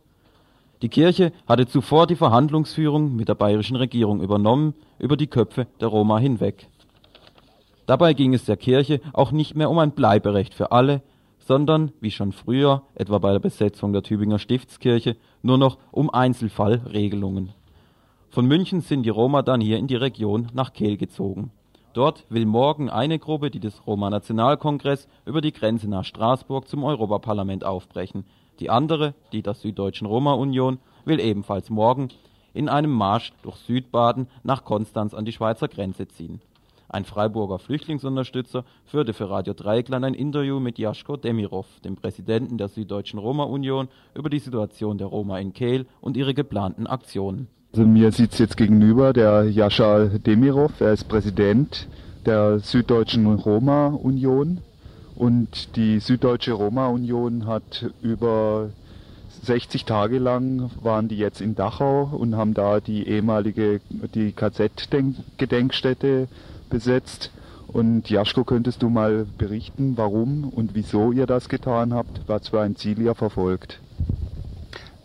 [0.83, 5.87] Die Kirche hatte zuvor die Verhandlungsführung mit der bayerischen Regierung übernommen, über die Köpfe der
[5.87, 6.69] Roma hinweg.
[7.87, 11.03] Dabei ging es der Kirche auch nicht mehr um ein Bleiberecht für alle,
[11.39, 17.51] sondern, wie schon früher, etwa bei der Besetzung der Tübinger Stiftskirche, nur noch um Einzelfallregelungen.
[18.31, 21.53] Von München sind die Roma dann hier in die Region nach Kehl gezogen.
[21.93, 27.65] Dort will morgen eine Gruppe, die des Roma-Nationalkongress, über die Grenze nach Straßburg zum Europaparlament
[27.65, 28.25] aufbrechen.
[28.63, 32.11] Die andere, die der Süddeutschen Roma-Union, will ebenfalls morgen
[32.55, 36.41] in einem Marsch durch Südbaden nach Konstanz an die Schweizer Grenze ziehen.
[36.89, 42.69] Ein Freiburger Flüchtlingsunterstützer führte für Radio Dreieckland ein Interview mit Jaschko Demirov, dem Präsidenten der
[42.69, 47.49] Süddeutschen Roma-Union, über die Situation der Roma in Kehl und ihre geplanten Aktionen.
[47.73, 51.89] Also mir sitzt jetzt gegenüber der Jaschal Demirov, er ist Präsident
[52.25, 54.61] der Süddeutschen Roma-Union
[55.23, 58.71] und die Süddeutsche Roma-Union hat über
[59.45, 63.81] 60 Tage lang waren die jetzt in Dachau und haben da die ehemalige
[64.17, 66.27] die KZ-Gedenkstätte
[66.69, 67.31] besetzt.
[67.69, 72.61] Und Jaschko, könntest du mal berichten, warum und wieso ihr das getan habt, was für
[72.61, 73.79] ein Ziel ihr verfolgt?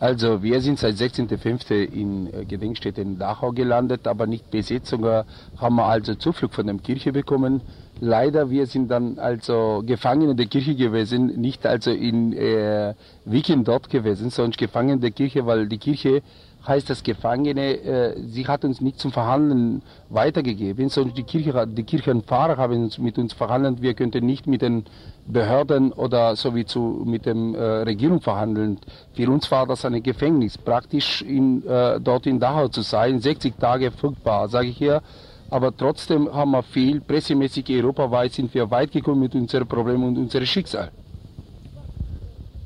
[0.00, 1.72] Also wir sind seit 16.05.
[1.74, 6.76] in äh, Gedenkstätte in Dachau gelandet, aber nicht Besetzung, haben wir also Zuflucht von der
[6.76, 7.62] Kirche bekommen.
[8.00, 13.90] Leider, wir sind dann also Gefangene der Kirche gewesen, nicht also in äh, Wien dort
[13.90, 16.22] gewesen, sondern Gefangene der Kirche, weil die Kirche
[16.66, 21.82] heißt das Gefangene, äh, sie hat uns nicht zum Verhandeln weitergegeben, sondern die, Kirche, die
[21.82, 23.80] Kirchenpfarrer haben uns mit uns verhandelt.
[23.82, 24.84] Wir könnten nicht mit den
[25.26, 28.78] Behörden oder so wie zu, mit der äh, Regierung verhandeln.
[29.14, 33.54] Für uns war das ein Gefängnis, praktisch in, äh, dort in Dachau zu sein, 60
[33.56, 35.02] Tage furchtbar, sage ich hier.
[35.50, 40.18] Aber trotzdem haben wir viel, pressemäßig europaweit sind wir weit gekommen mit unseren Problemen und
[40.18, 40.90] unserem Schicksal.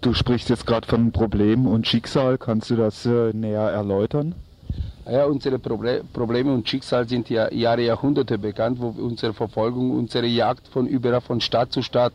[0.01, 2.37] Du sprichst jetzt gerade von Problem und Schicksal.
[2.37, 4.35] Kannst du das äh, näher erläutern?
[5.09, 10.27] Ja, unsere Proble Probleme und Schicksal sind ja Jahre, Jahrhunderte bekannt, wo unsere Verfolgung, unsere
[10.27, 12.12] Jagd von überall von Stadt zu Stadt,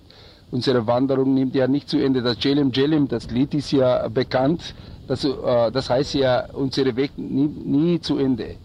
[0.51, 2.21] unsere Wanderung nimmt ja nicht zu Ende.
[2.21, 4.73] Das Jelim Jelim, das Lied ist ja bekannt.
[5.08, 8.56] Das, äh, das heißt ja, unsere Weg nie, nie zu Ende.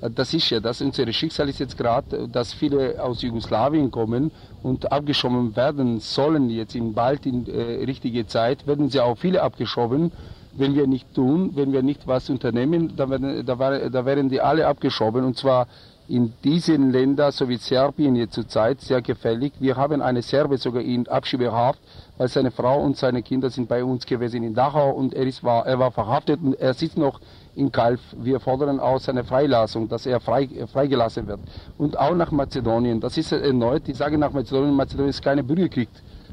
[0.00, 0.80] Das ist ja das.
[0.80, 4.30] Unser Schicksal ist jetzt gerade, dass viele aus Jugoslawien kommen
[4.62, 9.42] und abgeschoben werden sollen jetzt in bald in äh, richtige Zeit, werden sie auch viele
[9.42, 10.12] abgeschoben.
[10.52, 14.40] Wenn wir nicht tun, wenn wir nicht was unternehmen, dann werden, da, da werden die
[14.40, 15.66] alle abgeschoben und zwar
[16.08, 19.52] in diesen Ländern, so wie Serbien jetzt zurzeit, sehr gefällig.
[19.60, 21.80] Wir haben eine Serbe sogar in Abschiebehaft,
[22.16, 25.44] weil seine Frau und seine Kinder sind bei uns gewesen in Dachau und er, ist,
[25.44, 27.20] war, er war verhaftet und er sitzt noch
[27.58, 28.00] in Kalf.
[28.16, 31.40] Wir fordern auch seine Freilassung, dass er frei, freigelassen wird.
[31.76, 33.00] Und auch nach Mazedonien.
[33.00, 35.88] Das ist erneut, die sagen nach Mazedonien, Mazedonien ist keine Bürgerkrieg,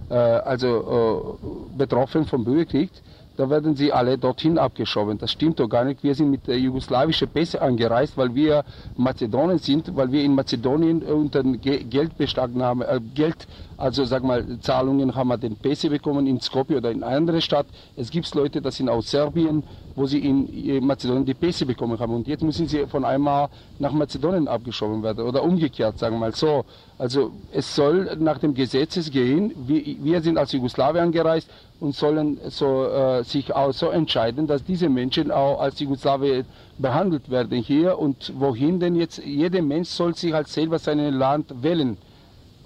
[0.09, 1.38] äh, also
[1.73, 2.91] äh, betroffen vom Bürgerkrieg
[3.38, 5.17] da werden sie alle dorthin abgeschoben.
[5.17, 6.03] Das stimmt doch gar nicht.
[6.03, 8.63] Wir sind mit der jugoslawischen Pässe angereist, weil wir
[8.95, 15.15] Mazedonien sind, weil wir in Mazedonien unter Geldbeschlag haben, äh, Geld, also sag mal, Zahlungen
[15.15, 17.67] haben wir den Pässe bekommen in Skopje oder in einer anderen Stadt.
[17.95, 19.63] Es gibt Leute, das sind aus Serbien,
[19.95, 22.13] wo sie in Mazedonien die Pässe bekommen haben.
[22.13, 26.35] Und jetzt müssen sie von einmal nach Mazedonien abgeschoben werden oder umgekehrt, sagen wir mal
[26.35, 26.65] so.
[26.97, 29.53] Also es soll nach dem Gesetz gehen.
[29.67, 34.63] Wir, wir sind als Jugoslawien angereist und sollen so, äh, sich auch so entscheiden, dass
[34.63, 36.45] diese Menschen auch als Jugoslawien
[36.77, 37.99] behandelt werden hier.
[37.99, 39.21] Und wohin denn jetzt?
[39.25, 41.97] Jeder Mensch soll sich halt selber sein Land wählen.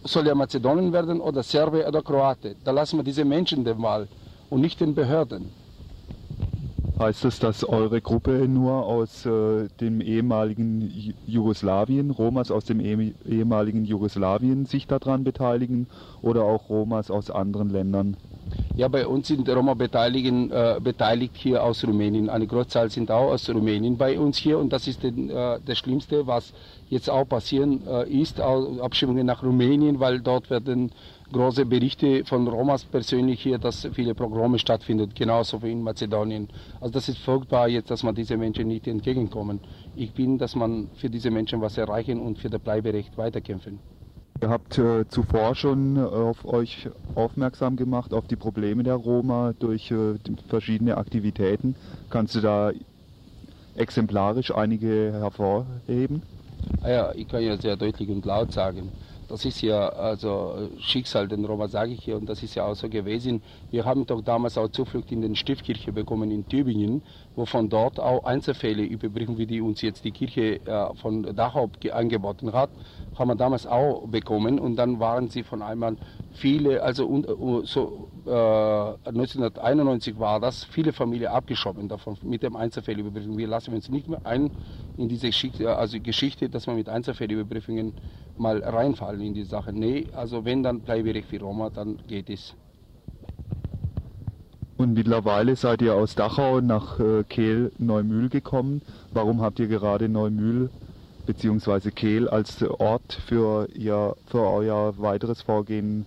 [0.03, 2.55] Soll er Mazedonien werden oder Serbe oder Kroate?
[2.63, 4.07] Da lassen wir diese Menschen den Wahl
[4.49, 5.51] und nicht den Behörden.
[6.99, 13.13] Heißt das, dass eure Gruppe nur aus äh, dem ehemaligen Jugoslawien, Romas aus dem eh
[13.25, 15.87] ehemaligen Jugoslawien sich daran beteiligen
[16.21, 18.17] oder auch Romas aus anderen Ländern?
[18.75, 22.29] Ja, bei uns sind Roma beteiligen, äh, beteiligt hier aus Rumänien.
[22.29, 25.77] Eine Großzahl sind auch aus Rumänien bei uns hier und das ist den, äh, das
[25.77, 26.53] Schlimmste, was
[26.89, 30.91] jetzt auch passieren äh, ist, Abschiebungen nach Rumänien, weil dort werden
[31.31, 36.49] große Berichte von Romas persönlich hier, dass viele Programme stattfinden, genauso wie in Mazedonien.
[36.81, 39.59] Also das ist furchtbar jetzt, dass man diese Menschen nicht entgegenkommen.
[39.95, 43.79] Ich bin, dass man für diese Menschen was erreichen und für das Bleiberecht weiterkämpfen.
[44.41, 49.53] Ihr habt äh, zuvor schon äh, auf euch aufmerksam gemacht, auf die Probleme der Roma
[49.59, 50.15] durch äh,
[50.47, 51.75] verschiedene Aktivitäten.
[52.09, 52.71] Kannst du da
[53.75, 56.23] exemplarisch einige hervorheben?
[56.81, 58.93] Ah ja, ich kann ja sehr deutlich und laut sagen.
[59.29, 62.73] Das ist ja also Schicksal, den Roma sage ich hier, und das ist ja auch
[62.73, 63.43] so gewesen.
[63.69, 67.03] Wir haben doch damals auch Zuflucht in den Stiftkirche bekommen in Tübingen,
[67.35, 71.69] wo von dort auch Einzelfälle überbringen, wie die uns jetzt die Kirche äh, von Dachau
[71.91, 72.71] angeboten hat,
[73.17, 74.59] haben wir damals auch bekommen.
[74.59, 75.95] Und dann waren sie von einmal
[76.31, 78.31] viele, also uh, so, äh,
[79.09, 83.37] 1991 war das, viele Familien abgeschoben davon mit dem Einzelfällüberprüfung.
[83.37, 84.49] Wir lassen uns nicht mehr ein
[84.97, 87.93] in diese Geschichte, also Geschichte, dass man mit Einzelfällüberprüfungen
[88.37, 89.73] mal reinfallen in die Sache.
[89.73, 92.55] Nee, also wenn, dann bleibe ich für Roma, dann geht es.
[94.77, 98.81] Und mittlerweile seid ihr aus Dachau nach äh, Kehl Neumühl gekommen.
[99.11, 100.69] Warum habt ihr gerade Neumühl
[101.25, 101.91] bzw.
[101.91, 106.05] Kehl als Ort für, ihr, für euer weiteres Vorgehen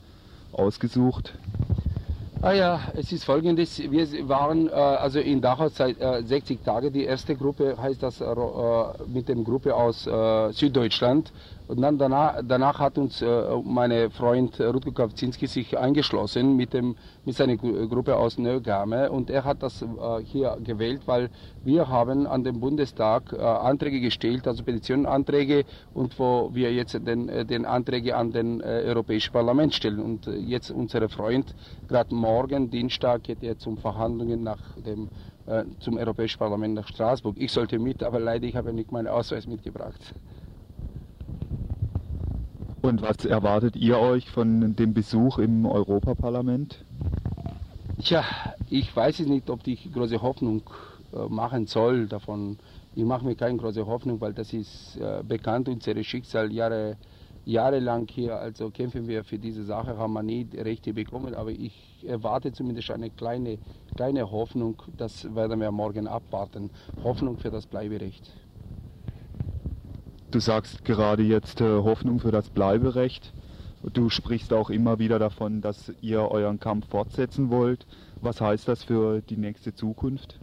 [0.53, 1.35] ausgesucht?
[2.45, 6.93] Ah ja, es ist folgendes, wir waren äh, also in Dachau seit äh, 60 Tagen,
[6.93, 8.27] die erste Gruppe heißt das äh,
[9.07, 11.31] mit der Gruppe aus äh, Süddeutschland
[11.73, 13.27] und dann danach, danach hat uns äh,
[13.65, 19.45] mein Freund Rutger Kawczynski sich eingeschlossen mit, dem, mit seiner Gruppe aus Neugame und er
[19.45, 19.87] hat das äh,
[20.23, 21.31] hier gewählt, weil
[21.65, 25.65] wir haben an dem Bundestag äh, Anträge gestellt, also Petitionenanträge
[25.95, 30.27] und wo wir jetzt den, äh, den Anträge an den äh, Europäischen Parlament stellen und
[30.27, 31.55] äh, jetzt unser Freund
[31.89, 35.09] gerade morgen, Dienstag, geht er zum Verhandlungen nach dem
[35.81, 37.35] zum Europäischen Parlament nach Straßburg.
[37.37, 40.15] Ich sollte mit, aber leider ich habe nicht meinen Ausweis mitgebracht.
[42.83, 46.85] Und was erwartet ihr euch von dem Besuch im Europaparlament?
[48.03, 48.25] Tja,
[48.71, 50.63] ich weiß es nicht, ob ich große Hoffnung
[51.13, 52.59] äh, machen soll davon.
[52.97, 56.97] Ich mache mir keine große Hoffnung, weil das ist äh, bekannt, unser Schicksal Jahre,
[57.45, 58.37] jahrelang hier.
[58.37, 62.91] Also kämpfen wir für diese Sache, haben wir nie Rechte bekommen, aber ich erwarte zumindest
[62.91, 63.59] eine kleine,
[63.95, 64.83] kleine Hoffnung.
[64.97, 66.71] Das werden wir morgen abwarten.
[67.05, 68.29] Hoffnung für das Bleiberecht.
[70.33, 73.35] Du sagst gerade jetzt äh, Hoffnung für das Bleiberecht.
[73.93, 77.87] Du sprichst auch immer wieder davon, dass ihr euren Kampf fortsetzen wollt.
[78.23, 80.41] Was heißt das für die nächste Zukunft?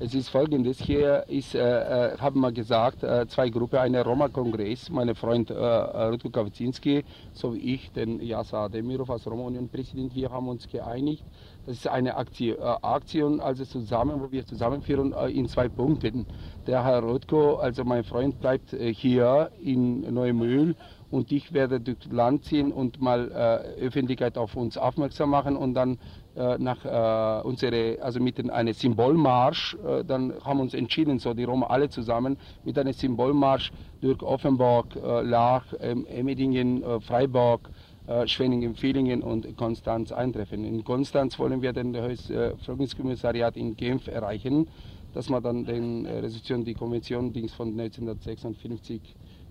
[0.00, 4.90] Es ist folgendes, hier ist, äh, äh haben wir gesagt, äh, zwei Gruppen, eine Roma-Kongress,
[4.90, 10.48] mein Freund äh, äh Rudko Kawczynski sowie ich, den Yasa Demirov als Roma-Union-Präsident, wir haben
[10.48, 11.22] uns geeinigt,
[11.70, 16.26] das ist eine Aktion, äh, Aktion also zusammen, wo wir zusammenführen äh, in zwei Punkten.
[16.66, 20.74] Der Herr Rotko, also mein Freund, bleibt äh, hier in Neumühl
[21.12, 25.74] und ich werde durchs Land ziehen und mal äh, Öffentlichkeit auf uns aufmerksam machen und
[25.74, 25.98] dann
[26.36, 31.34] äh, nach äh, unsere, also mit einem Symbolmarsch, äh, dann haben wir uns entschieden, so
[31.34, 37.68] die Roma alle zusammen, mit einem Symbolmarsch durch Offenburg, Lach, ähm, Emmendingen, Freiburg,
[38.10, 40.64] äh, Schwenningen, Villingen und Konstanz eintreffen.
[40.64, 42.16] In Konstanz wollen wir den äh,
[42.56, 44.66] Flüchtlingskommissariat in Genf erreichen,
[45.14, 49.00] dass man dann den äh, Resolution, die Konvention von 1956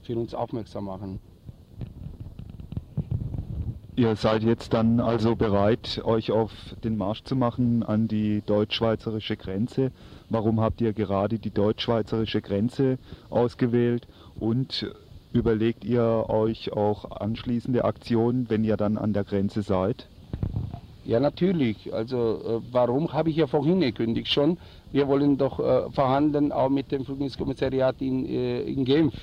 [0.01, 1.21] für uns aufmerksam machen.
[3.95, 6.51] Ihr seid jetzt dann also bereit, euch auf
[6.83, 9.93] den Marsch zu machen an die deutsch-schweizerische Grenze.
[10.29, 12.97] Warum habt ihr gerade die deutsch-schweizerische Grenze
[13.29, 14.05] ausgewählt
[14.37, 14.85] und
[15.31, 20.07] Überlegt ihr euch auch anschließende Aktionen, wenn ihr dann an der Grenze seid?
[21.05, 21.93] Ja, natürlich.
[21.93, 24.57] Also äh, warum habe ich ja vorhin gekündigt schon.
[24.91, 29.13] Wir wollen doch äh, verhandeln auch mit dem Flüchtlingskommissariat in, äh, in Genf.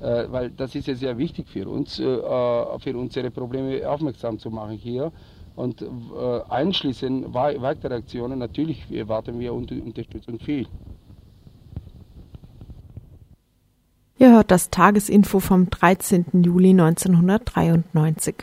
[0.00, 4.50] Äh, weil das ist ja sehr wichtig für uns, äh, für unsere Probleme aufmerksam zu
[4.50, 5.12] machen hier.
[5.56, 5.84] Und
[6.50, 10.68] einschließend weitere Aktionen, natürlich erwarten wir Unterstützung viel.
[14.20, 16.42] Ihr hört das Tagesinfo vom 13.
[16.42, 18.34] Juli 1993.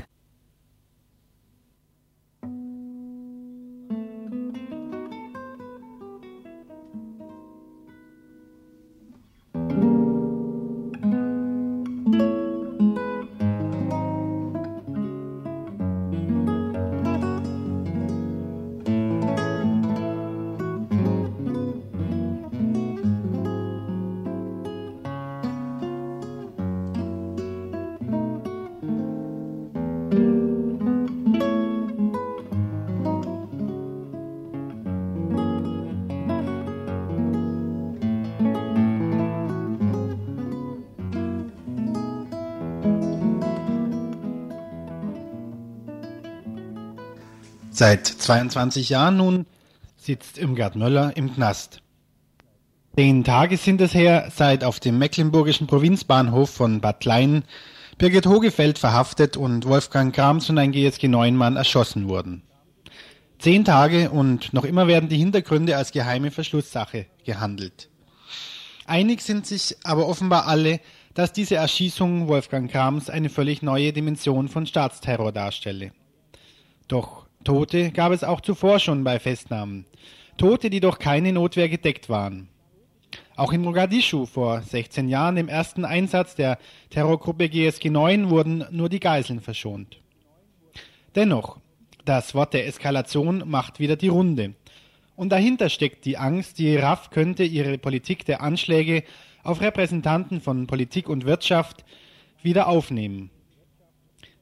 [47.78, 49.46] Seit 22 Jahren nun
[49.98, 51.82] sitzt Irmgard Möller im Knast.
[52.96, 57.44] Zehn Tage sind es her, seit auf dem mecklenburgischen Provinzbahnhof von Bad Lein
[57.98, 62.44] Birgit Hogefeld verhaftet und Wolfgang Krams und ein GSG 9-Mann erschossen wurden.
[63.40, 67.90] Zehn Tage und noch immer werden die Hintergründe als geheime Verschlusssache gehandelt.
[68.86, 70.80] Einig sind sich aber offenbar alle,
[71.14, 75.92] dass diese Erschießung Wolfgang Krams eine völlig neue Dimension von Staatsterror darstelle.
[76.88, 79.86] Doch Tote gab es auch zuvor schon bei Festnahmen.
[80.38, 82.50] Tote, die durch keine Notwehr gedeckt waren.
[83.38, 86.58] Auch in Mogadischu vor 16 Jahren, im ersten Einsatz der
[86.90, 90.02] Terrorgruppe GSG 9, wurden nur die Geiseln verschont.
[91.14, 91.60] Dennoch,
[92.04, 94.56] das Wort der Eskalation macht wieder die Runde.
[95.16, 99.04] Und dahinter steckt die Angst, die RAF könnte ihre Politik der Anschläge
[99.44, 101.86] auf Repräsentanten von Politik und Wirtschaft
[102.42, 103.30] wieder aufnehmen.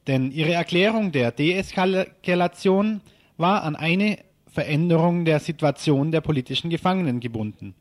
[0.06, 3.00] Denn ihre Erklärung der Deeskalation
[3.36, 7.74] war an eine Veränderung der Situation der politischen Gefangenen gebunden.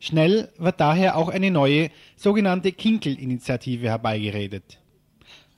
[0.00, 4.78] Schnell wird daher auch eine neue sogenannte Kinkel-Initiative herbeigeredet.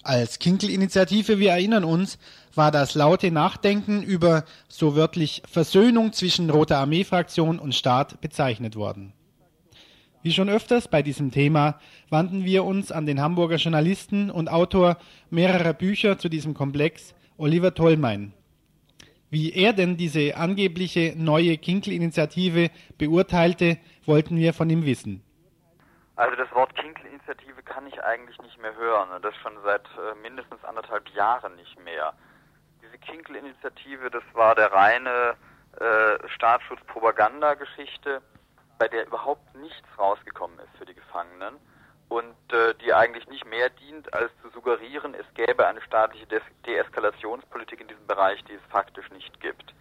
[0.02, 2.18] Als Kinkel-Initiative, wir erinnern uns,
[2.54, 9.12] war das laute Nachdenken über so wörtlich Versöhnung zwischen Roter Armee-Fraktion und Staat bezeichnet worden.
[10.22, 14.96] Wie schon öfters bei diesem Thema wandten wir uns an den Hamburger Journalisten und Autor
[15.30, 18.32] mehrerer Bücher zu diesem Komplex, Oliver Tollmein.
[19.30, 25.24] Wie er denn diese angebliche neue Kinkel-Initiative beurteilte, wollten wir von ihm wissen.
[26.14, 30.14] Also das Wort Kinkel-Initiative kann ich eigentlich nicht mehr hören und das schon seit äh,
[30.22, 32.12] mindestens anderthalb Jahren nicht mehr.
[32.80, 35.34] Diese Kinkel-Initiative, das war der reine
[35.80, 38.22] äh, Staatsschutz-Propaganda-Geschichte,
[38.82, 41.54] bei der überhaupt nichts rausgekommen ist für die Gefangenen
[42.08, 46.40] und äh, die eigentlich nicht mehr dient, als zu suggerieren, es gäbe eine staatliche De
[46.66, 49.72] Deeskalationspolitik in diesem Bereich, die es faktisch nicht gibt.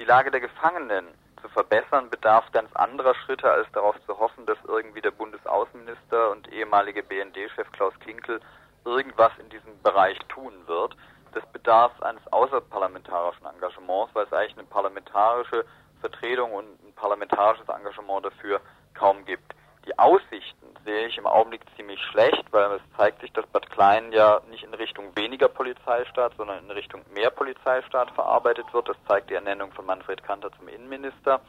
[0.00, 1.06] Die Lage der Gefangenen
[1.40, 6.52] zu verbessern, bedarf ganz anderer Schritte, als darauf zu hoffen, dass irgendwie der Bundesaußenminister und
[6.52, 8.40] ehemalige BND-Chef Klaus Kinkel
[8.84, 10.96] irgendwas in diesem Bereich tun wird.
[11.32, 15.64] Das bedarf eines außerparlamentarischen Engagements, weil es eigentlich eine parlamentarische
[16.00, 18.60] Vertretung und ein parlamentarisches Engagement dafür
[18.94, 19.54] kaum gibt.
[19.86, 24.12] Die Aussichten sehe ich im Augenblick ziemlich schlecht, weil es zeigt sich, dass Bad Klein
[24.12, 28.88] ja nicht in Richtung weniger Polizeistaat, sondern in Richtung mehr Polizeistaat verarbeitet wird.
[28.88, 31.40] Das zeigt die Ernennung von Manfred Kanter zum Innenminister.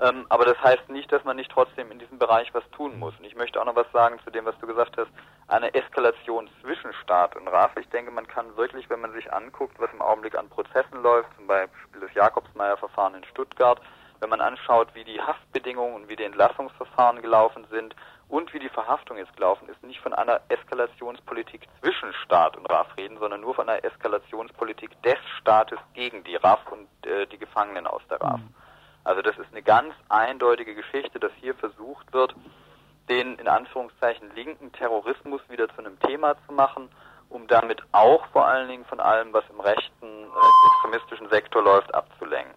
[0.00, 3.16] Ähm, aber das heißt nicht, dass man nicht trotzdem in diesem Bereich was tun muss.
[3.18, 5.10] Und ich möchte auch noch was sagen zu dem, was du gesagt hast,
[5.46, 7.76] eine Eskalation zwischen Staat und RAF.
[7.76, 11.28] Ich denke, man kann wirklich, wenn man sich anguckt, was im Augenblick an Prozessen läuft,
[11.36, 13.80] zum Beispiel das Jakobsmeier-Verfahren in Stuttgart,
[14.20, 17.94] wenn man anschaut, wie die Haftbedingungen und wie die Entlassungsverfahren gelaufen sind
[18.28, 22.96] und wie die Verhaftung jetzt gelaufen ist, nicht von einer Eskalationspolitik zwischen Staat und RAF
[22.96, 27.86] reden, sondern nur von einer Eskalationspolitik des Staates gegen die RAF und äh, die Gefangenen
[27.86, 28.40] aus der RAF.
[28.40, 28.54] Mhm.
[29.04, 32.34] Also das ist ganz eindeutige Geschichte, dass hier versucht wird,
[33.08, 36.88] den in Anführungszeichen linken Terrorismus wieder zu einem Thema zu machen,
[37.28, 41.92] um damit auch vor allen Dingen von allem, was im rechten, äh, extremistischen Sektor läuft,
[41.94, 42.54] abzulenken.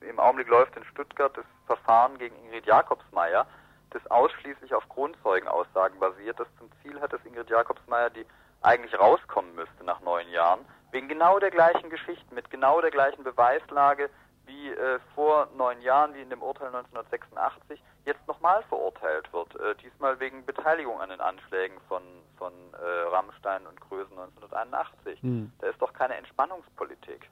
[0.00, 3.46] Im Augenblick läuft in Stuttgart das Verfahren gegen Ingrid Jakobsmeier,
[3.90, 8.26] das ausschließlich auf Grundzeugenaussagen basiert, das zum Ziel hat, dass Ingrid Jakobsmeier, die
[8.62, 10.60] eigentlich rauskommen müsste nach neun Jahren,
[10.90, 14.10] wegen genau der gleichen Geschichten, mit genau der gleichen Beweislage
[14.46, 19.54] wie äh, vor neun Jahren, wie in dem Urteil 1986, jetzt nochmal verurteilt wird.
[19.56, 22.02] Äh, diesmal wegen Beteiligung an den Anschlägen von,
[22.36, 25.22] von äh, Rammstein und Größen 1981.
[25.22, 25.52] Hm.
[25.60, 27.30] Da ist doch keine Entspannungspolitik.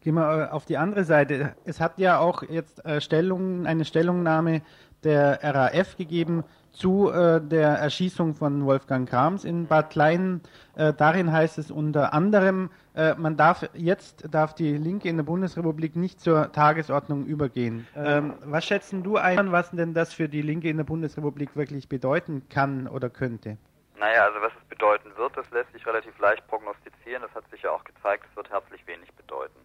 [0.00, 1.56] Gehen wir äh, auf die andere Seite.
[1.64, 4.62] Es hat ja auch jetzt äh, Stellung, eine Stellungnahme
[5.02, 10.40] der RAF gegeben zu äh, der Erschießung von Wolfgang Krams in Bad Klein.
[10.76, 15.24] Äh, darin heißt es unter anderem, äh, man darf jetzt darf die Linke in der
[15.24, 17.86] Bundesrepublik nicht zur Tagesordnung übergehen.
[17.96, 21.88] Ähm, was schätzen du ein, was denn das für die Linke in der Bundesrepublik wirklich
[21.88, 23.56] bedeuten kann oder könnte?
[23.96, 27.22] Naja, also was es bedeuten wird, das lässt sich relativ leicht prognostizieren.
[27.22, 29.58] Das hat sich ja auch gezeigt, es wird herzlich wenig bedeuten.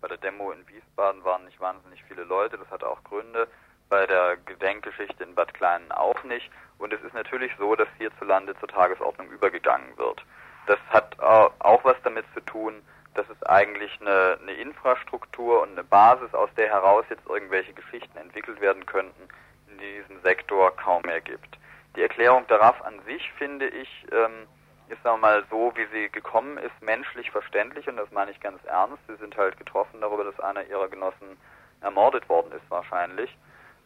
[0.00, 3.48] Bei der Demo in Wiesbaden waren nicht wahnsinnig viele Leute, das hatte auch Gründe.
[3.88, 6.50] Bei der Gedenkgeschichte in Bad Kleinen auch nicht.
[6.78, 10.24] Und es ist natürlich so, dass hierzulande zur Tagesordnung übergegangen wird.
[10.66, 12.82] Das hat auch was damit zu tun,
[13.14, 18.16] dass es eigentlich eine, eine Infrastruktur und eine Basis, aus der heraus jetzt irgendwelche Geschichten
[18.18, 19.28] entwickelt werden könnten,
[19.70, 21.56] in diesem Sektor kaum mehr gibt.
[21.96, 24.46] Die Erklärung der RAF an sich, finde ich, ähm,
[24.88, 28.40] ist sagen wir mal so, wie sie gekommen ist, menschlich verständlich und das meine ich
[28.40, 28.98] ganz ernst.
[29.08, 31.38] Sie sind halt getroffen darüber, dass einer ihrer Genossen
[31.80, 33.34] ermordet worden ist wahrscheinlich.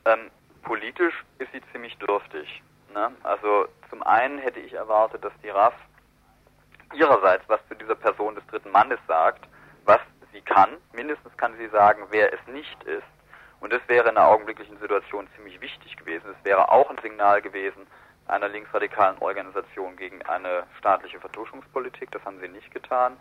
[0.05, 0.31] Ähm,
[0.63, 2.63] politisch ist sie ziemlich dürftig.
[2.95, 3.13] Ne?
[3.23, 5.75] Also zum einen hätte ich erwartet, dass die RAF
[6.95, 9.47] ihrerseits was zu dieser Person des dritten Mannes sagt,
[9.85, 10.01] was
[10.33, 10.77] sie kann.
[10.93, 13.07] Mindestens kann sie sagen, wer es nicht ist.
[13.61, 16.31] Und das wäre in der augenblicklichen Situation ziemlich wichtig gewesen.
[16.31, 17.87] Es wäre auch ein Signal gewesen,
[18.27, 22.11] einer linksradikalen Organisation gegen eine staatliche Vertuschungspolitik.
[22.11, 23.17] Das haben sie nicht getan.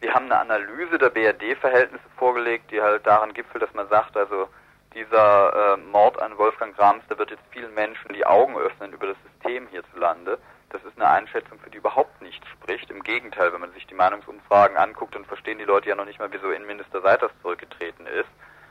[0.00, 4.48] Sie haben eine Analyse der BRD-Verhältnisse vorgelegt, die halt daran gipfelt, dass man sagt, also
[4.94, 9.08] dieser äh, Mord an Wolfgang Grams, der wird jetzt vielen Menschen die Augen öffnen über
[9.08, 10.38] das System hierzulande.
[10.70, 12.90] Das ist eine Einschätzung, für die überhaupt nicht spricht.
[12.90, 16.18] Im Gegenteil, wenn man sich die Meinungsumfragen anguckt, dann verstehen die Leute ja noch nicht
[16.18, 18.28] mal, wieso Innenminister Seiters zurückgetreten ist.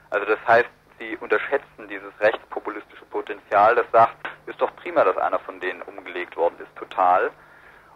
[0.10, 0.70] Also das heißt,
[1.00, 4.16] sie unterschätzen dieses rechtspopulistische Potenzial, das sagt,
[4.46, 7.32] ist doch prima, dass einer von denen umgelegt worden ist, total.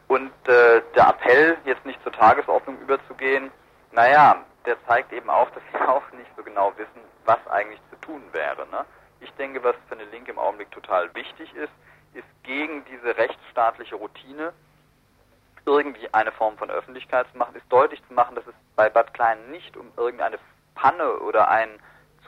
[0.07, 3.51] Und äh, der Appell, jetzt nicht zur Tagesordnung überzugehen,
[3.91, 7.95] naja, der zeigt eben auch, dass sie auch nicht so genau wissen, was eigentlich zu
[8.01, 8.68] tun wäre.
[8.68, 8.86] Ne?
[9.22, 11.72] Ich denke, was für eine Linke im Augenblick total wichtig ist,
[12.13, 14.53] ist gegen diese rechtsstaatliche Routine
[15.65, 19.13] irgendwie eine Form von Öffentlichkeit zu machen, ist deutlich zu machen, dass es bei Bad
[19.13, 20.39] Klein nicht um irgendeine
[20.76, 21.80] Panne oder einen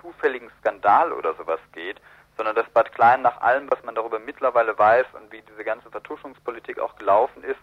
[0.01, 2.01] zufälligen Skandal oder sowas geht,
[2.35, 5.89] sondern dass Bad Klein nach allem, was man darüber mittlerweile weiß und wie diese ganze
[5.89, 7.59] Vertuschungspolitik auch gelaufen ist,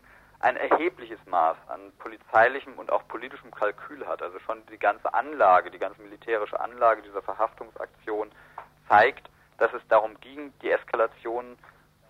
[0.47, 4.23] ein erhebliches Maß an polizeilichem und auch politischem Kalkül hat.
[4.23, 8.31] Also schon die ganze Anlage, die ganze militärische Anlage dieser Verhaftungsaktion
[8.89, 9.29] zeigt,
[9.59, 11.59] dass es darum ging, die Eskalation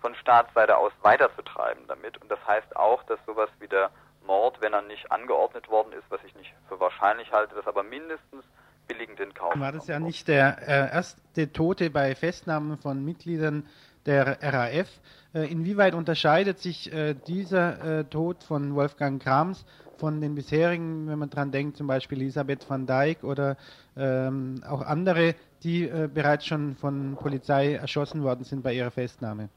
[0.03, 2.21] von Staatsseite aus weiterzutreiben damit.
[2.21, 3.91] Und das heißt auch, dass sowas wie der
[4.27, 7.85] Mord, wenn er nicht angeordnet worden ist, was ich nicht für wahrscheinlich halte, das aber
[7.85, 8.45] mindestens
[8.87, 9.59] billigend in Kauf.
[9.59, 13.67] War das ja nicht der äh, erste Tote bei Festnahmen von Mitgliedern
[14.07, 14.89] der RAF.
[15.35, 19.67] Äh, inwieweit unterscheidet sich äh, dieser äh, Tod von Wolfgang Krams
[19.99, 23.57] von den bisherigen, wenn man dran denkt, zum Beispiel Elisabeth van Dijk oder
[23.97, 29.49] ähm, auch andere, die bereits schon von Polizei erschossen worden sind bei ihrer Festnahme?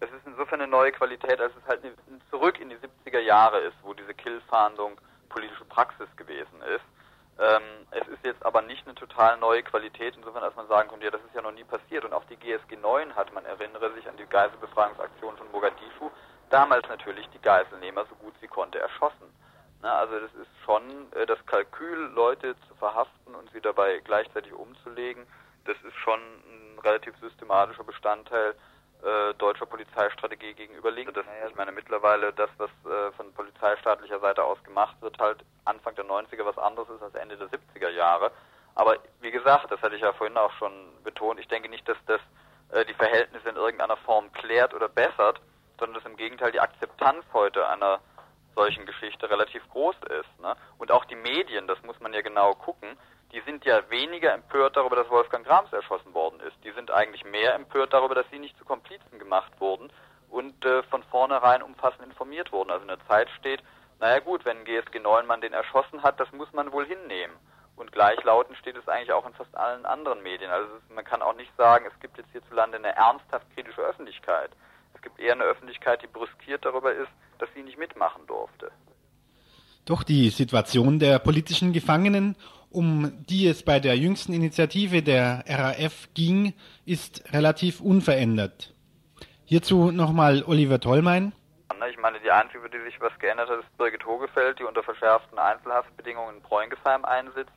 [0.00, 1.80] Es ist insofern eine neue Qualität, als es halt
[2.30, 4.92] zurück in die 70er Jahre ist, wo diese Killfahndung
[5.28, 6.84] politische Praxis gewesen ist.
[7.38, 11.06] Ähm, es ist jetzt aber nicht eine total neue Qualität, insofern, als man sagen könnte,
[11.06, 12.04] ja, das ist ja noch nie passiert.
[12.04, 16.10] Und auch die GSG 9 hat, man erinnere sich an die Geiselbefreiungsaktion von Mogadischu,
[16.50, 19.32] damals natürlich die Geiselnehmer so gut sie konnte erschossen.
[19.80, 24.52] Na, also das ist schon äh, das Kalkül, Leute zu verhaften und sie dabei gleichzeitig
[24.52, 25.26] umzulegen,
[25.64, 28.54] das ist schon ein relativ systematischer Bestandteil
[29.02, 31.16] äh, deutscher Polizeistrategie gegenüber liegt.
[31.16, 35.94] Das, ich meine mittlerweile das, was äh, von polizeistaatlicher Seite aus gemacht wird, halt Anfang
[35.94, 38.30] der 90er was anderes ist als Ende der 70er Jahre.
[38.74, 40.72] Aber wie gesagt, das hatte ich ja vorhin auch schon
[41.04, 42.20] betont, ich denke nicht, dass das
[42.70, 45.40] äh, die Verhältnisse in irgendeiner Form klärt oder bessert,
[45.78, 48.00] sondern dass im Gegenteil die Akzeptanz heute einer
[48.54, 50.40] solchen Geschichte relativ groß ist.
[50.40, 50.54] Ne?
[50.78, 52.96] Und auch die Medien, das muss man ja genau gucken,
[53.32, 56.56] die sind ja weniger empört darüber, dass Wolfgang Grams erschossen worden ist.
[56.64, 59.90] Die sind eigentlich mehr empört darüber, dass sie nicht zu Komplizen gemacht wurden
[60.28, 62.70] und äh, von vornherein umfassend informiert wurden.
[62.70, 63.62] Also in der Zeit steht,
[64.00, 67.34] naja gut, wenn GSG Neumann den erschossen hat, das muss man wohl hinnehmen.
[67.76, 70.50] Und gleichlautend steht es eigentlich auch in fast allen anderen Medien.
[70.50, 74.50] Also ist, man kann auch nicht sagen, es gibt jetzt hierzulande eine ernsthaft kritische Öffentlichkeit.
[74.94, 78.70] Es gibt eher eine Öffentlichkeit, die brüskiert darüber ist, dass sie nicht mitmachen durfte.
[79.84, 82.36] Doch die Situation der politischen Gefangenen
[82.72, 86.54] um die es bei der jüngsten Initiative der RAF ging,
[86.84, 88.74] ist relativ unverändert.
[89.44, 91.32] Hierzu nochmal Oliver Tollmein.
[91.90, 94.82] Ich meine, die einzige, für die sich was geändert hat, ist Birgit Hogefeld, die unter
[94.82, 97.52] verschärften Einzelhaftbedingungen in Bräungesheim einsitzt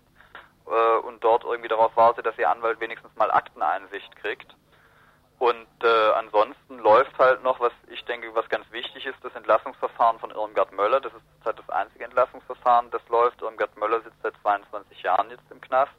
[0.67, 4.55] äh, und dort irgendwie darauf wartet, dass ihr Anwalt wenigstens mal Akteneinsicht kriegt.
[5.37, 10.19] Und äh, ansonsten läuft halt noch, was ich denke, was ganz wichtig ist, das Entlassungsverfahren
[10.19, 11.01] von Irmgard Möller.
[11.01, 13.41] Das ist zurzeit das einzige Entlassungsverfahren, das läuft.
[13.41, 15.91] Irmgard Möller sitzt seit 22 Jahren jetzt im Knast.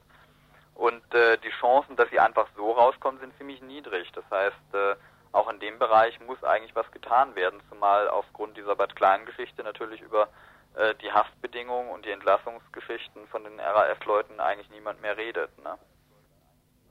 [0.75, 4.11] Und äh, die Chancen, dass sie einfach so rauskommen, sind ziemlich niedrig.
[4.13, 4.97] Das heißt, äh,
[5.33, 10.01] auch in dem Bereich muss eigentlich was getan werden, zumal aufgrund dieser Bad Klein-Geschichte natürlich
[10.01, 10.29] über
[10.77, 15.51] äh, die Haftbedingungen und die Entlassungsgeschichten von den RAF-Leuten eigentlich niemand mehr redet.
[15.63, 15.79] Ne?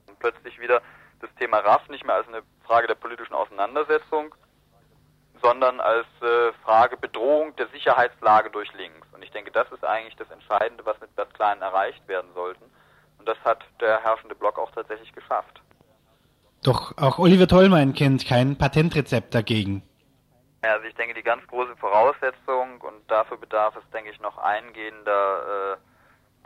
[0.06, 0.80] Und plötzlich wieder
[1.20, 4.34] das Thema RAF nicht mehr als eine Frage der politischen Auseinandersetzung,
[5.42, 9.06] sondern als äh, Frage Bedrohung der Sicherheitslage durch links.
[9.12, 12.64] Und ich denke, das ist eigentlich das Entscheidende, was mit Bert Klein erreicht werden sollten.
[13.18, 15.60] Und das hat der herrschende Block auch tatsächlich geschafft.
[16.62, 19.82] Doch auch Oliver Tollmein kennt kein Patentrezept dagegen.
[20.64, 24.36] Ja, also ich denke, die ganz große Voraussetzung und dafür bedarf es, denke ich, noch
[24.38, 25.76] eingehender äh,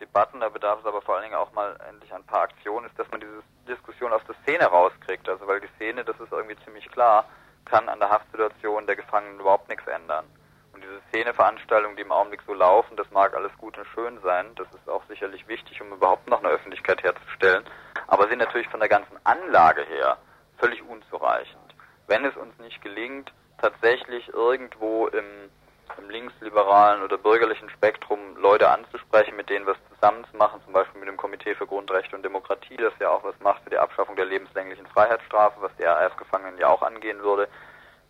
[0.01, 2.98] Debatten, da bedarf es aber vor allen Dingen auch mal endlich ein paar Aktionen, ist,
[2.98, 5.28] dass man diese Diskussion aus der Szene rauskriegt.
[5.28, 7.26] Also weil die Szene, das ist irgendwie ziemlich klar,
[7.64, 10.24] kann an der Haftsituation der Gefangenen überhaupt nichts ändern.
[10.72, 14.55] Und diese Szeneveranstaltungen, die im Augenblick so laufen, das mag alles gut und schön sein,
[14.57, 17.64] das ist auch sicherlich wichtig, um überhaupt noch eine Öffentlichkeit herzustellen,
[18.07, 20.16] aber sind natürlich von der ganzen Anlage her
[20.59, 21.74] völlig unzureichend.
[22.07, 25.51] Wenn es uns nicht gelingt, tatsächlich irgendwo im
[25.99, 31.01] im linksliberalen oder bürgerlichen Spektrum Leute anzusprechen, mit denen was zusammen zu machen, zum Beispiel
[31.01, 34.16] mit dem Komitee für Grundrechte und Demokratie, das ja auch was macht für die Abschaffung
[34.16, 37.49] der lebenslänglichen Freiheitsstrafe, was die RAF-Gefangenen ja auch angehen würde.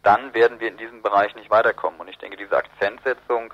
[0.02, 2.00] dann werden wir in diesem Bereich nicht weiterkommen.
[2.00, 3.52] Und ich denke, diese Akzentsetzung,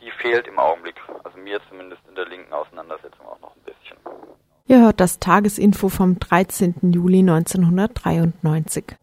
[0.00, 3.96] die fehlt im Augenblick, also mir zumindest in der linken Auseinandersetzung auch noch ein bisschen.
[4.66, 6.92] Ihr hört das Tagesinfo vom 13.
[6.92, 8.96] Juli 1993.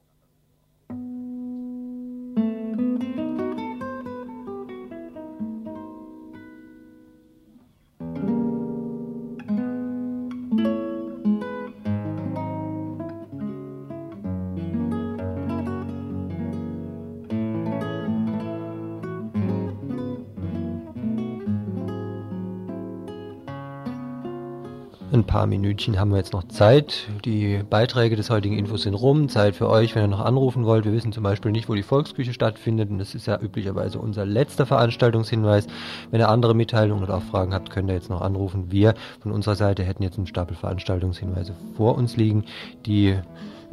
[25.42, 27.08] paar Minütchen haben wir jetzt noch Zeit.
[27.26, 29.28] Die Beiträge des heutigen Infos sind rum.
[29.28, 30.86] Zeit für euch, wenn ihr noch anrufen wollt.
[30.86, 32.92] Wir wissen zum Beispiel nicht, wo die Volksküche stattfindet.
[32.92, 35.66] Und das ist ja üblicherweise unser letzter Veranstaltungshinweis.
[36.12, 38.72] Wenn ihr andere Mitteilungen oder auch Fragen habt, könnt ihr jetzt noch anrufen.
[38.72, 42.46] Wir von unserer Seite hätten jetzt einen Stapel Veranstaltungshinweise vor uns liegen.
[42.86, 43.18] Die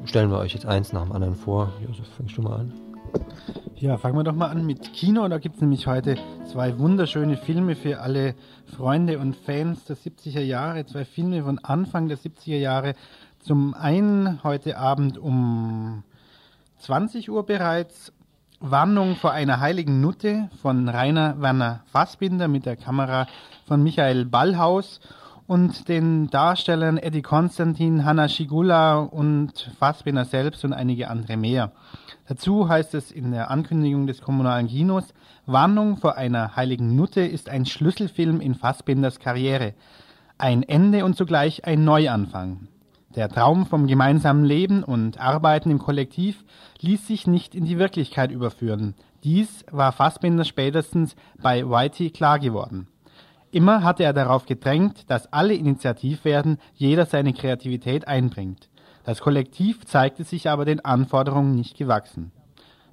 [0.06, 1.74] stellen wir euch jetzt eins nach dem anderen vor.
[1.86, 2.87] Josef, fängst du mal an?
[3.76, 5.28] Ja, fangen wir doch mal an mit Kino.
[5.28, 6.16] Da gibt es nämlich heute
[6.50, 8.34] zwei wunderschöne Filme für alle
[8.76, 10.84] Freunde und Fans der 70er Jahre.
[10.84, 12.94] Zwei Filme von Anfang der 70er Jahre.
[13.38, 16.02] Zum einen heute Abend um
[16.80, 18.12] 20 Uhr bereits
[18.58, 23.28] Warnung vor einer heiligen Nutte von Rainer Werner Fassbinder mit der Kamera
[23.66, 24.98] von Michael Ballhaus
[25.46, 31.70] und den Darstellern Eddie Konstantin, Hanna Schigula und Fassbinder selbst und einige andere mehr.
[32.28, 35.14] Dazu heißt es in der Ankündigung des kommunalen Kinos,
[35.46, 39.72] Warnung vor einer heiligen Nutte ist ein Schlüsselfilm in Fassbinders Karriere.
[40.36, 42.68] Ein Ende und zugleich ein Neuanfang.
[43.16, 46.44] Der Traum vom gemeinsamen Leben und Arbeiten im Kollektiv
[46.80, 48.94] ließ sich nicht in die Wirklichkeit überführen.
[49.24, 52.88] Dies war Fassbinder spätestens bei Whitey klar geworden.
[53.52, 58.68] Immer hatte er darauf gedrängt, dass alle initiativ werden, jeder seine Kreativität einbringt.
[59.08, 62.30] Das Kollektiv zeigte sich aber den Anforderungen nicht gewachsen.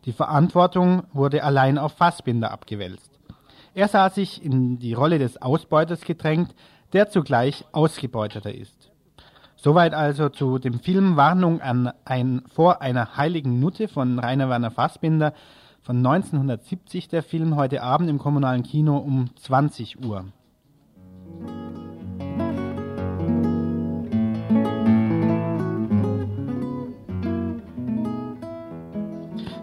[0.06, 3.20] Die Verantwortung wurde allein auf Fassbinder abgewälzt.
[3.74, 6.56] Er sah sich in die Rolle des Ausbeuters gedrängt,
[6.94, 8.94] der zugleich Ausgebeuteter ist.
[9.58, 14.72] Soweit also zu dem Film Warnung an ein vor einer heiligen Nutte von Rainer Werner
[14.72, 15.34] Fassbinder
[15.82, 20.24] von 1970 der Film heute Abend im kommunalen Kino um 20 Uhr.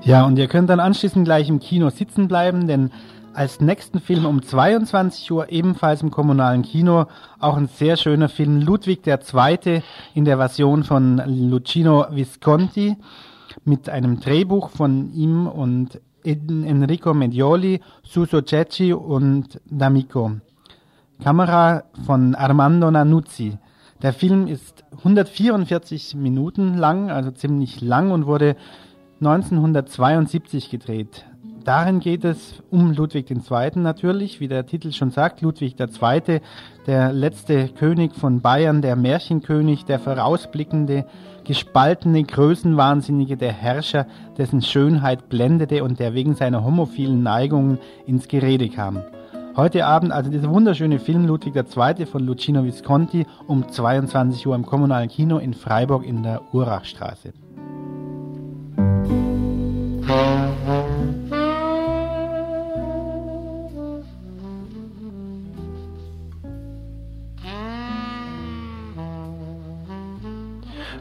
[0.04, 2.90] Ja, und ihr könnt dann anschließend gleich im Kino sitzen bleiben, denn
[3.34, 7.06] als nächsten Film um 22 Uhr ebenfalls im kommunalen Kino
[7.38, 9.82] auch ein sehr schöner Film Ludwig II.
[10.14, 12.96] in der Version von Lucino Visconti
[13.64, 20.40] mit einem Drehbuch von ihm und Enrico Medioli, Suso Cecchi und D'Amico.
[21.22, 23.56] Kamera von Armando Nanuzzi.
[24.02, 28.56] Der Film ist 144 Minuten lang, also ziemlich lang und wurde
[29.24, 31.24] 1972 gedreht.
[31.64, 33.70] Darin geht es um Ludwig II.
[33.76, 36.40] natürlich, wie der Titel schon sagt, Ludwig II.,
[36.88, 41.06] der letzte König von Bayern, der Märchenkönig, der vorausblickende,
[41.44, 44.06] gespaltene, größenwahnsinnige, der Herrscher,
[44.38, 49.04] dessen Schönheit blendete und der wegen seiner homophilen Neigungen ins Gerede kam.
[49.54, 52.06] Heute Abend also dieser wunderschöne Film Ludwig II.
[52.06, 57.34] von Lucino Visconti um 22 Uhr im kommunalen Kino in Freiburg in der Urachstraße.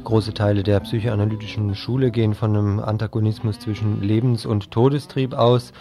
[0.03, 5.71] Große Teile der psychoanalytischen Schule gehen von einem Antagonismus zwischen Lebens- und Todestrieb aus.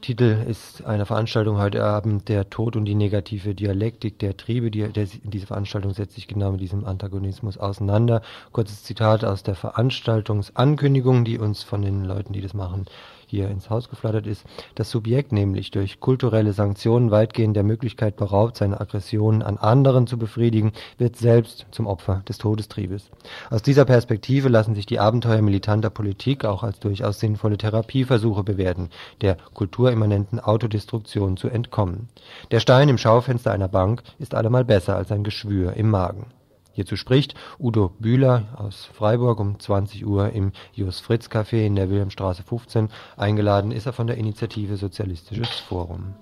[0.00, 4.70] Titel ist einer Veranstaltung heute Abend der Tod und die negative Dialektik der Triebe.
[4.70, 8.22] Die, der, diese Veranstaltung setzt sich genau mit diesem Antagonismus auseinander.
[8.52, 12.86] Kurzes Zitat aus der Veranstaltungsankündigung, die uns von den Leuten, die das machen,
[13.30, 18.56] hier ins Haus geflattert ist, das Subjekt nämlich durch kulturelle Sanktionen weitgehend der Möglichkeit beraubt,
[18.56, 23.10] seine Aggressionen an anderen zu befriedigen, wird selbst zum Opfer des Todestriebes.
[23.48, 28.90] Aus dieser Perspektive lassen sich die Abenteuer militanter Politik auch als durchaus sinnvolle Therapieversuche bewerten,
[29.20, 32.08] der kulturimmanenten Autodestruktion zu entkommen.
[32.50, 36.26] Der Stein im Schaufenster einer Bank ist allemal besser als ein Geschwür im Magen.
[36.72, 41.90] Hierzu spricht Udo Bühler aus Freiburg um 20 Uhr im Jos Fritz Café in der
[41.90, 42.88] Wilhelmstraße 15.
[43.16, 46.14] Eingeladen ist er von der Initiative Sozialistisches Forum.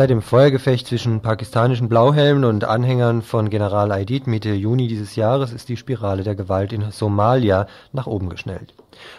[0.00, 5.52] Seit dem Feuergefecht zwischen pakistanischen Blauhelmen und Anhängern von General Aidid Mitte Juni dieses Jahres
[5.52, 8.72] ist die Spirale der Gewalt in Somalia nach oben geschnellt.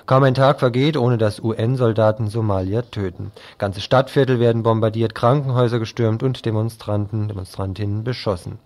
[0.07, 3.31] Kaum ein Tag vergeht, ohne dass UN-Soldaten Somalier töten.
[3.59, 8.57] Ganze Stadtviertel werden bombardiert, Krankenhäuser gestürmt und Demonstranten, Demonstrantinnen beschossen.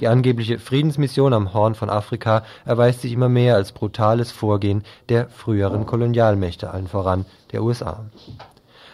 [0.00, 5.28] Die angebliche Friedensmission am Horn von Afrika erweist sich immer mehr als brutales Vorgehen der
[5.28, 8.06] früheren Kolonialmächte, allen voran der USA.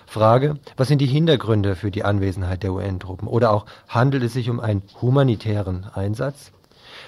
[0.06, 3.28] Frage, was sind die Hintergründe für die Anwesenheit der UN-Truppen?
[3.28, 6.52] Oder auch handelt es sich um einen humanitären Einsatz?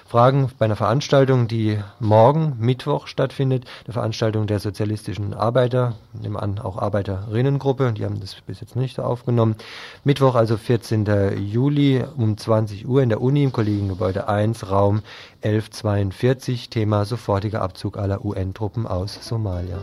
[0.07, 6.59] Fragen bei einer Veranstaltung, die morgen Mittwoch stattfindet, eine Veranstaltung der sozialistischen Arbeiter, nehmen an
[6.59, 9.57] auch Arbeiterinnengruppe, die haben das bis jetzt nicht so aufgenommen.
[10.05, 11.07] Mittwoch, also 14.
[11.38, 15.03] Juli um 20 Uhr in der Uni im Kollegiengebäude 1, Raum
[15.42, 19.78] 1142, Thema sofortiger Abzug aller UN-Truppen aus Somalia.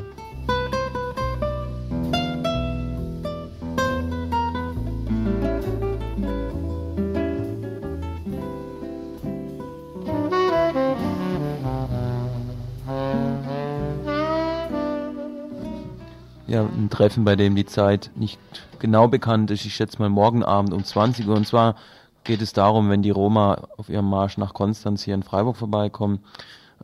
[16.56, 18.40] Ja, ein Treffen, bei dem die Zeit nicht
[18.80, 19.66] genau bekannt ist.
[19.66, 21.36] Ich schätze mal morgen Abend um 20 Uhr.
[21.36, 21.76] Und zwar
[22.24, 26.20] geht es darum, wenn die Roma auf ihrem Marsch nach Konstanz hier in Freiburg vorbeikommen.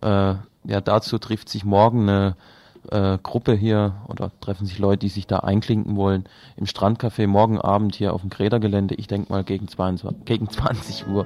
[0.01, 2.35] Äh, ja, dazu trifft sich morgen eine
[2.89, 6.25] äh, Gruppe hier oder treffen sich Leute, die sich da einklinken wollen,
[6.57, 8.95] im Strandcafé morgen Abend hier auf dem Greta-Gelände.
[8.95, 11.25] Ich denke mal gegen 22, gegen 20 Uhr.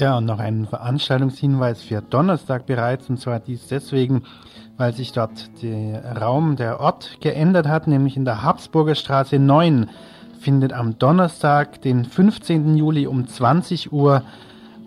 [0.00, 4.22] Ja, und noch ein Veranstaltungshinweis für Donnerstag bereits, und zwar dies deswegen,
[4.78, 9.90] weil sich dort der Raum, der Ort geändert hat, nämlich in der Habsburger Straße 9
[10.40, 12.78] findet am Donnerstag, den 15.
[12.78, 14.22] Juli um 20 Uhr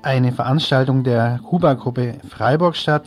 [0.01, 3.03] eine Veranstaltung der Kuba-Gruppe Freiburg statt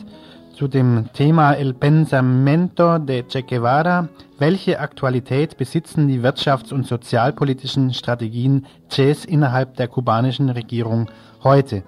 [0.57, 4.09] zu dem Thema El Pensamento de Che Guevara.
[4.39, 11.09] Welche Aktualität besitzen die wirtschafts- und sozialpolitischen Strategien Ches innerhalb der kubanischen Regierung
[11.43, 11.83] heute.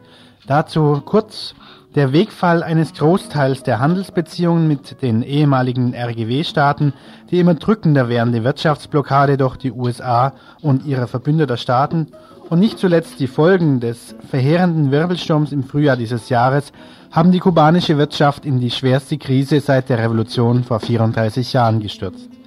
[0.47, 1.55] Dazu kurz
[1.95, 6.93] der Wegfall eines Großteils der Handelsbeziehungen mit den ehemaligen RGW-Staaten,
[7.31, 10.33] die immer drückender werdende Wirtschaftsblockade durch die USA
[10.63, 12.09] und ihre verbündeter Staaten
[12.51, 16.73] und nicht zuletzt die Folgen des verheerenden Wirbelsturms im Frühjahr dieses Jahres
[17.11, 22.38] haben die kubanische Wirtschaft in die schwerste Krise seit der Revolution vor 34 Jahren gestürzt.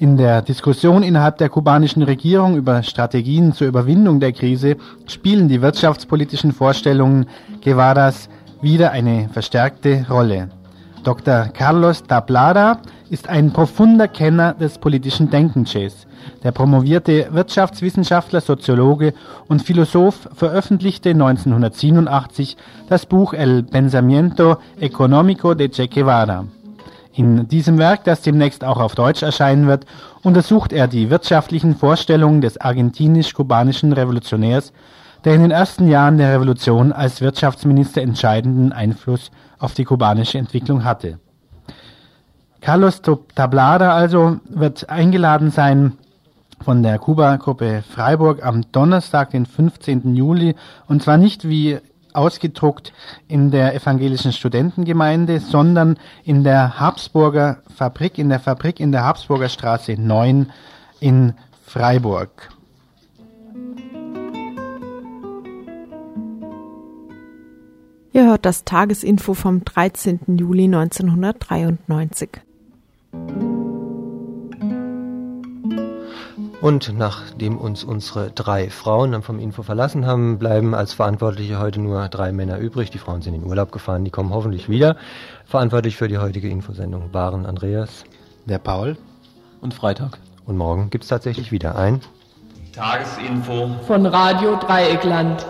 [0.00, 5.60] In der Diskussion innerhalb der kubanischen Regierung über Strategien zur Überwindung der Krise spielen die
[5.60, 7.26] wirtschaftspolitischen Vorstellungen
[7.62, 8.30] Guevaras
[8.62, 10.48] wieder eine verstärkte Rolle.
[11.04, 11.50] Dr.
[11.52, 12.80] Carlos Tablada
[13.10, 15.76] ist ein profunder Kenner des politischen Denkens.
[16.42, 19.12] Der promovierte Wirtschaftswissenschaftler, Soziologe
[19.48, 22.56] und Philosoph veröffentlichte 1987
[22.88, 26.46] das Buch El Pensamiento Económico de Che Guevara.
[27.12, 29.84] In diesem Werk, das demnächst auch auf Deutsch erscheinen wird,
[30.22, 34.72] untersucht er die wirtschaftlichen Vorstellungen des argentinisch-kubanischen Revolutionärs,
[35.24, 40.84] der in den ersten Jahren der Revolution als Wirtschaftsminister entscheidenden Einfluss auf die kubanische Entwicklung
[40.84, 41.18] hatte.
[42.60, 43.02] Carlos
[43.34, 45.94] Tablada also wird eingeladen sein
[46.62, 50.14] von der Kuba-Gruppe Freiburg am Donnerstag, den 15.
[50.14, 50.54] Juli,
[50.86, 51.78] und zwar nicht wie
[52.14, 52.92] ausgedruckt
[53.28, 59.48] in der evangelischen Studentengemeinde, sondern in der Habsburger Fabrik, in der Fabrik in der Habsburger
[59.48, 60.50] Straße 9
[61.00, 61.34] in
[61.64, 62.50] Freiburg.
[68.12, 70.36] Ihr hört das Tagesinfo vom 13.
[70.36, 72.40] Juli 1993.
[76.60, 81.80] Und nachdem uns unsere drei Frauen dann vom Info verlassen haben, bleiben als Verantwortliche heute
[81.80, 82.90] nur drei Männer übrig.
[82.90, 84.96] Die Frauen sind in Urlaub gefahren, die kommen hoffentlich wieder.
[85.46, 88.04] Verantwortlich für die heutige Infosendung waren Andreas,
[88.44, 88.98] der Paul
[89.62, 90.18] und Freitag.
[90.44, 92.02] Und morgen gibt es tatsächlich wieder ein
[92.74, 95.46] Tagesinfo von Radio Dreieckland.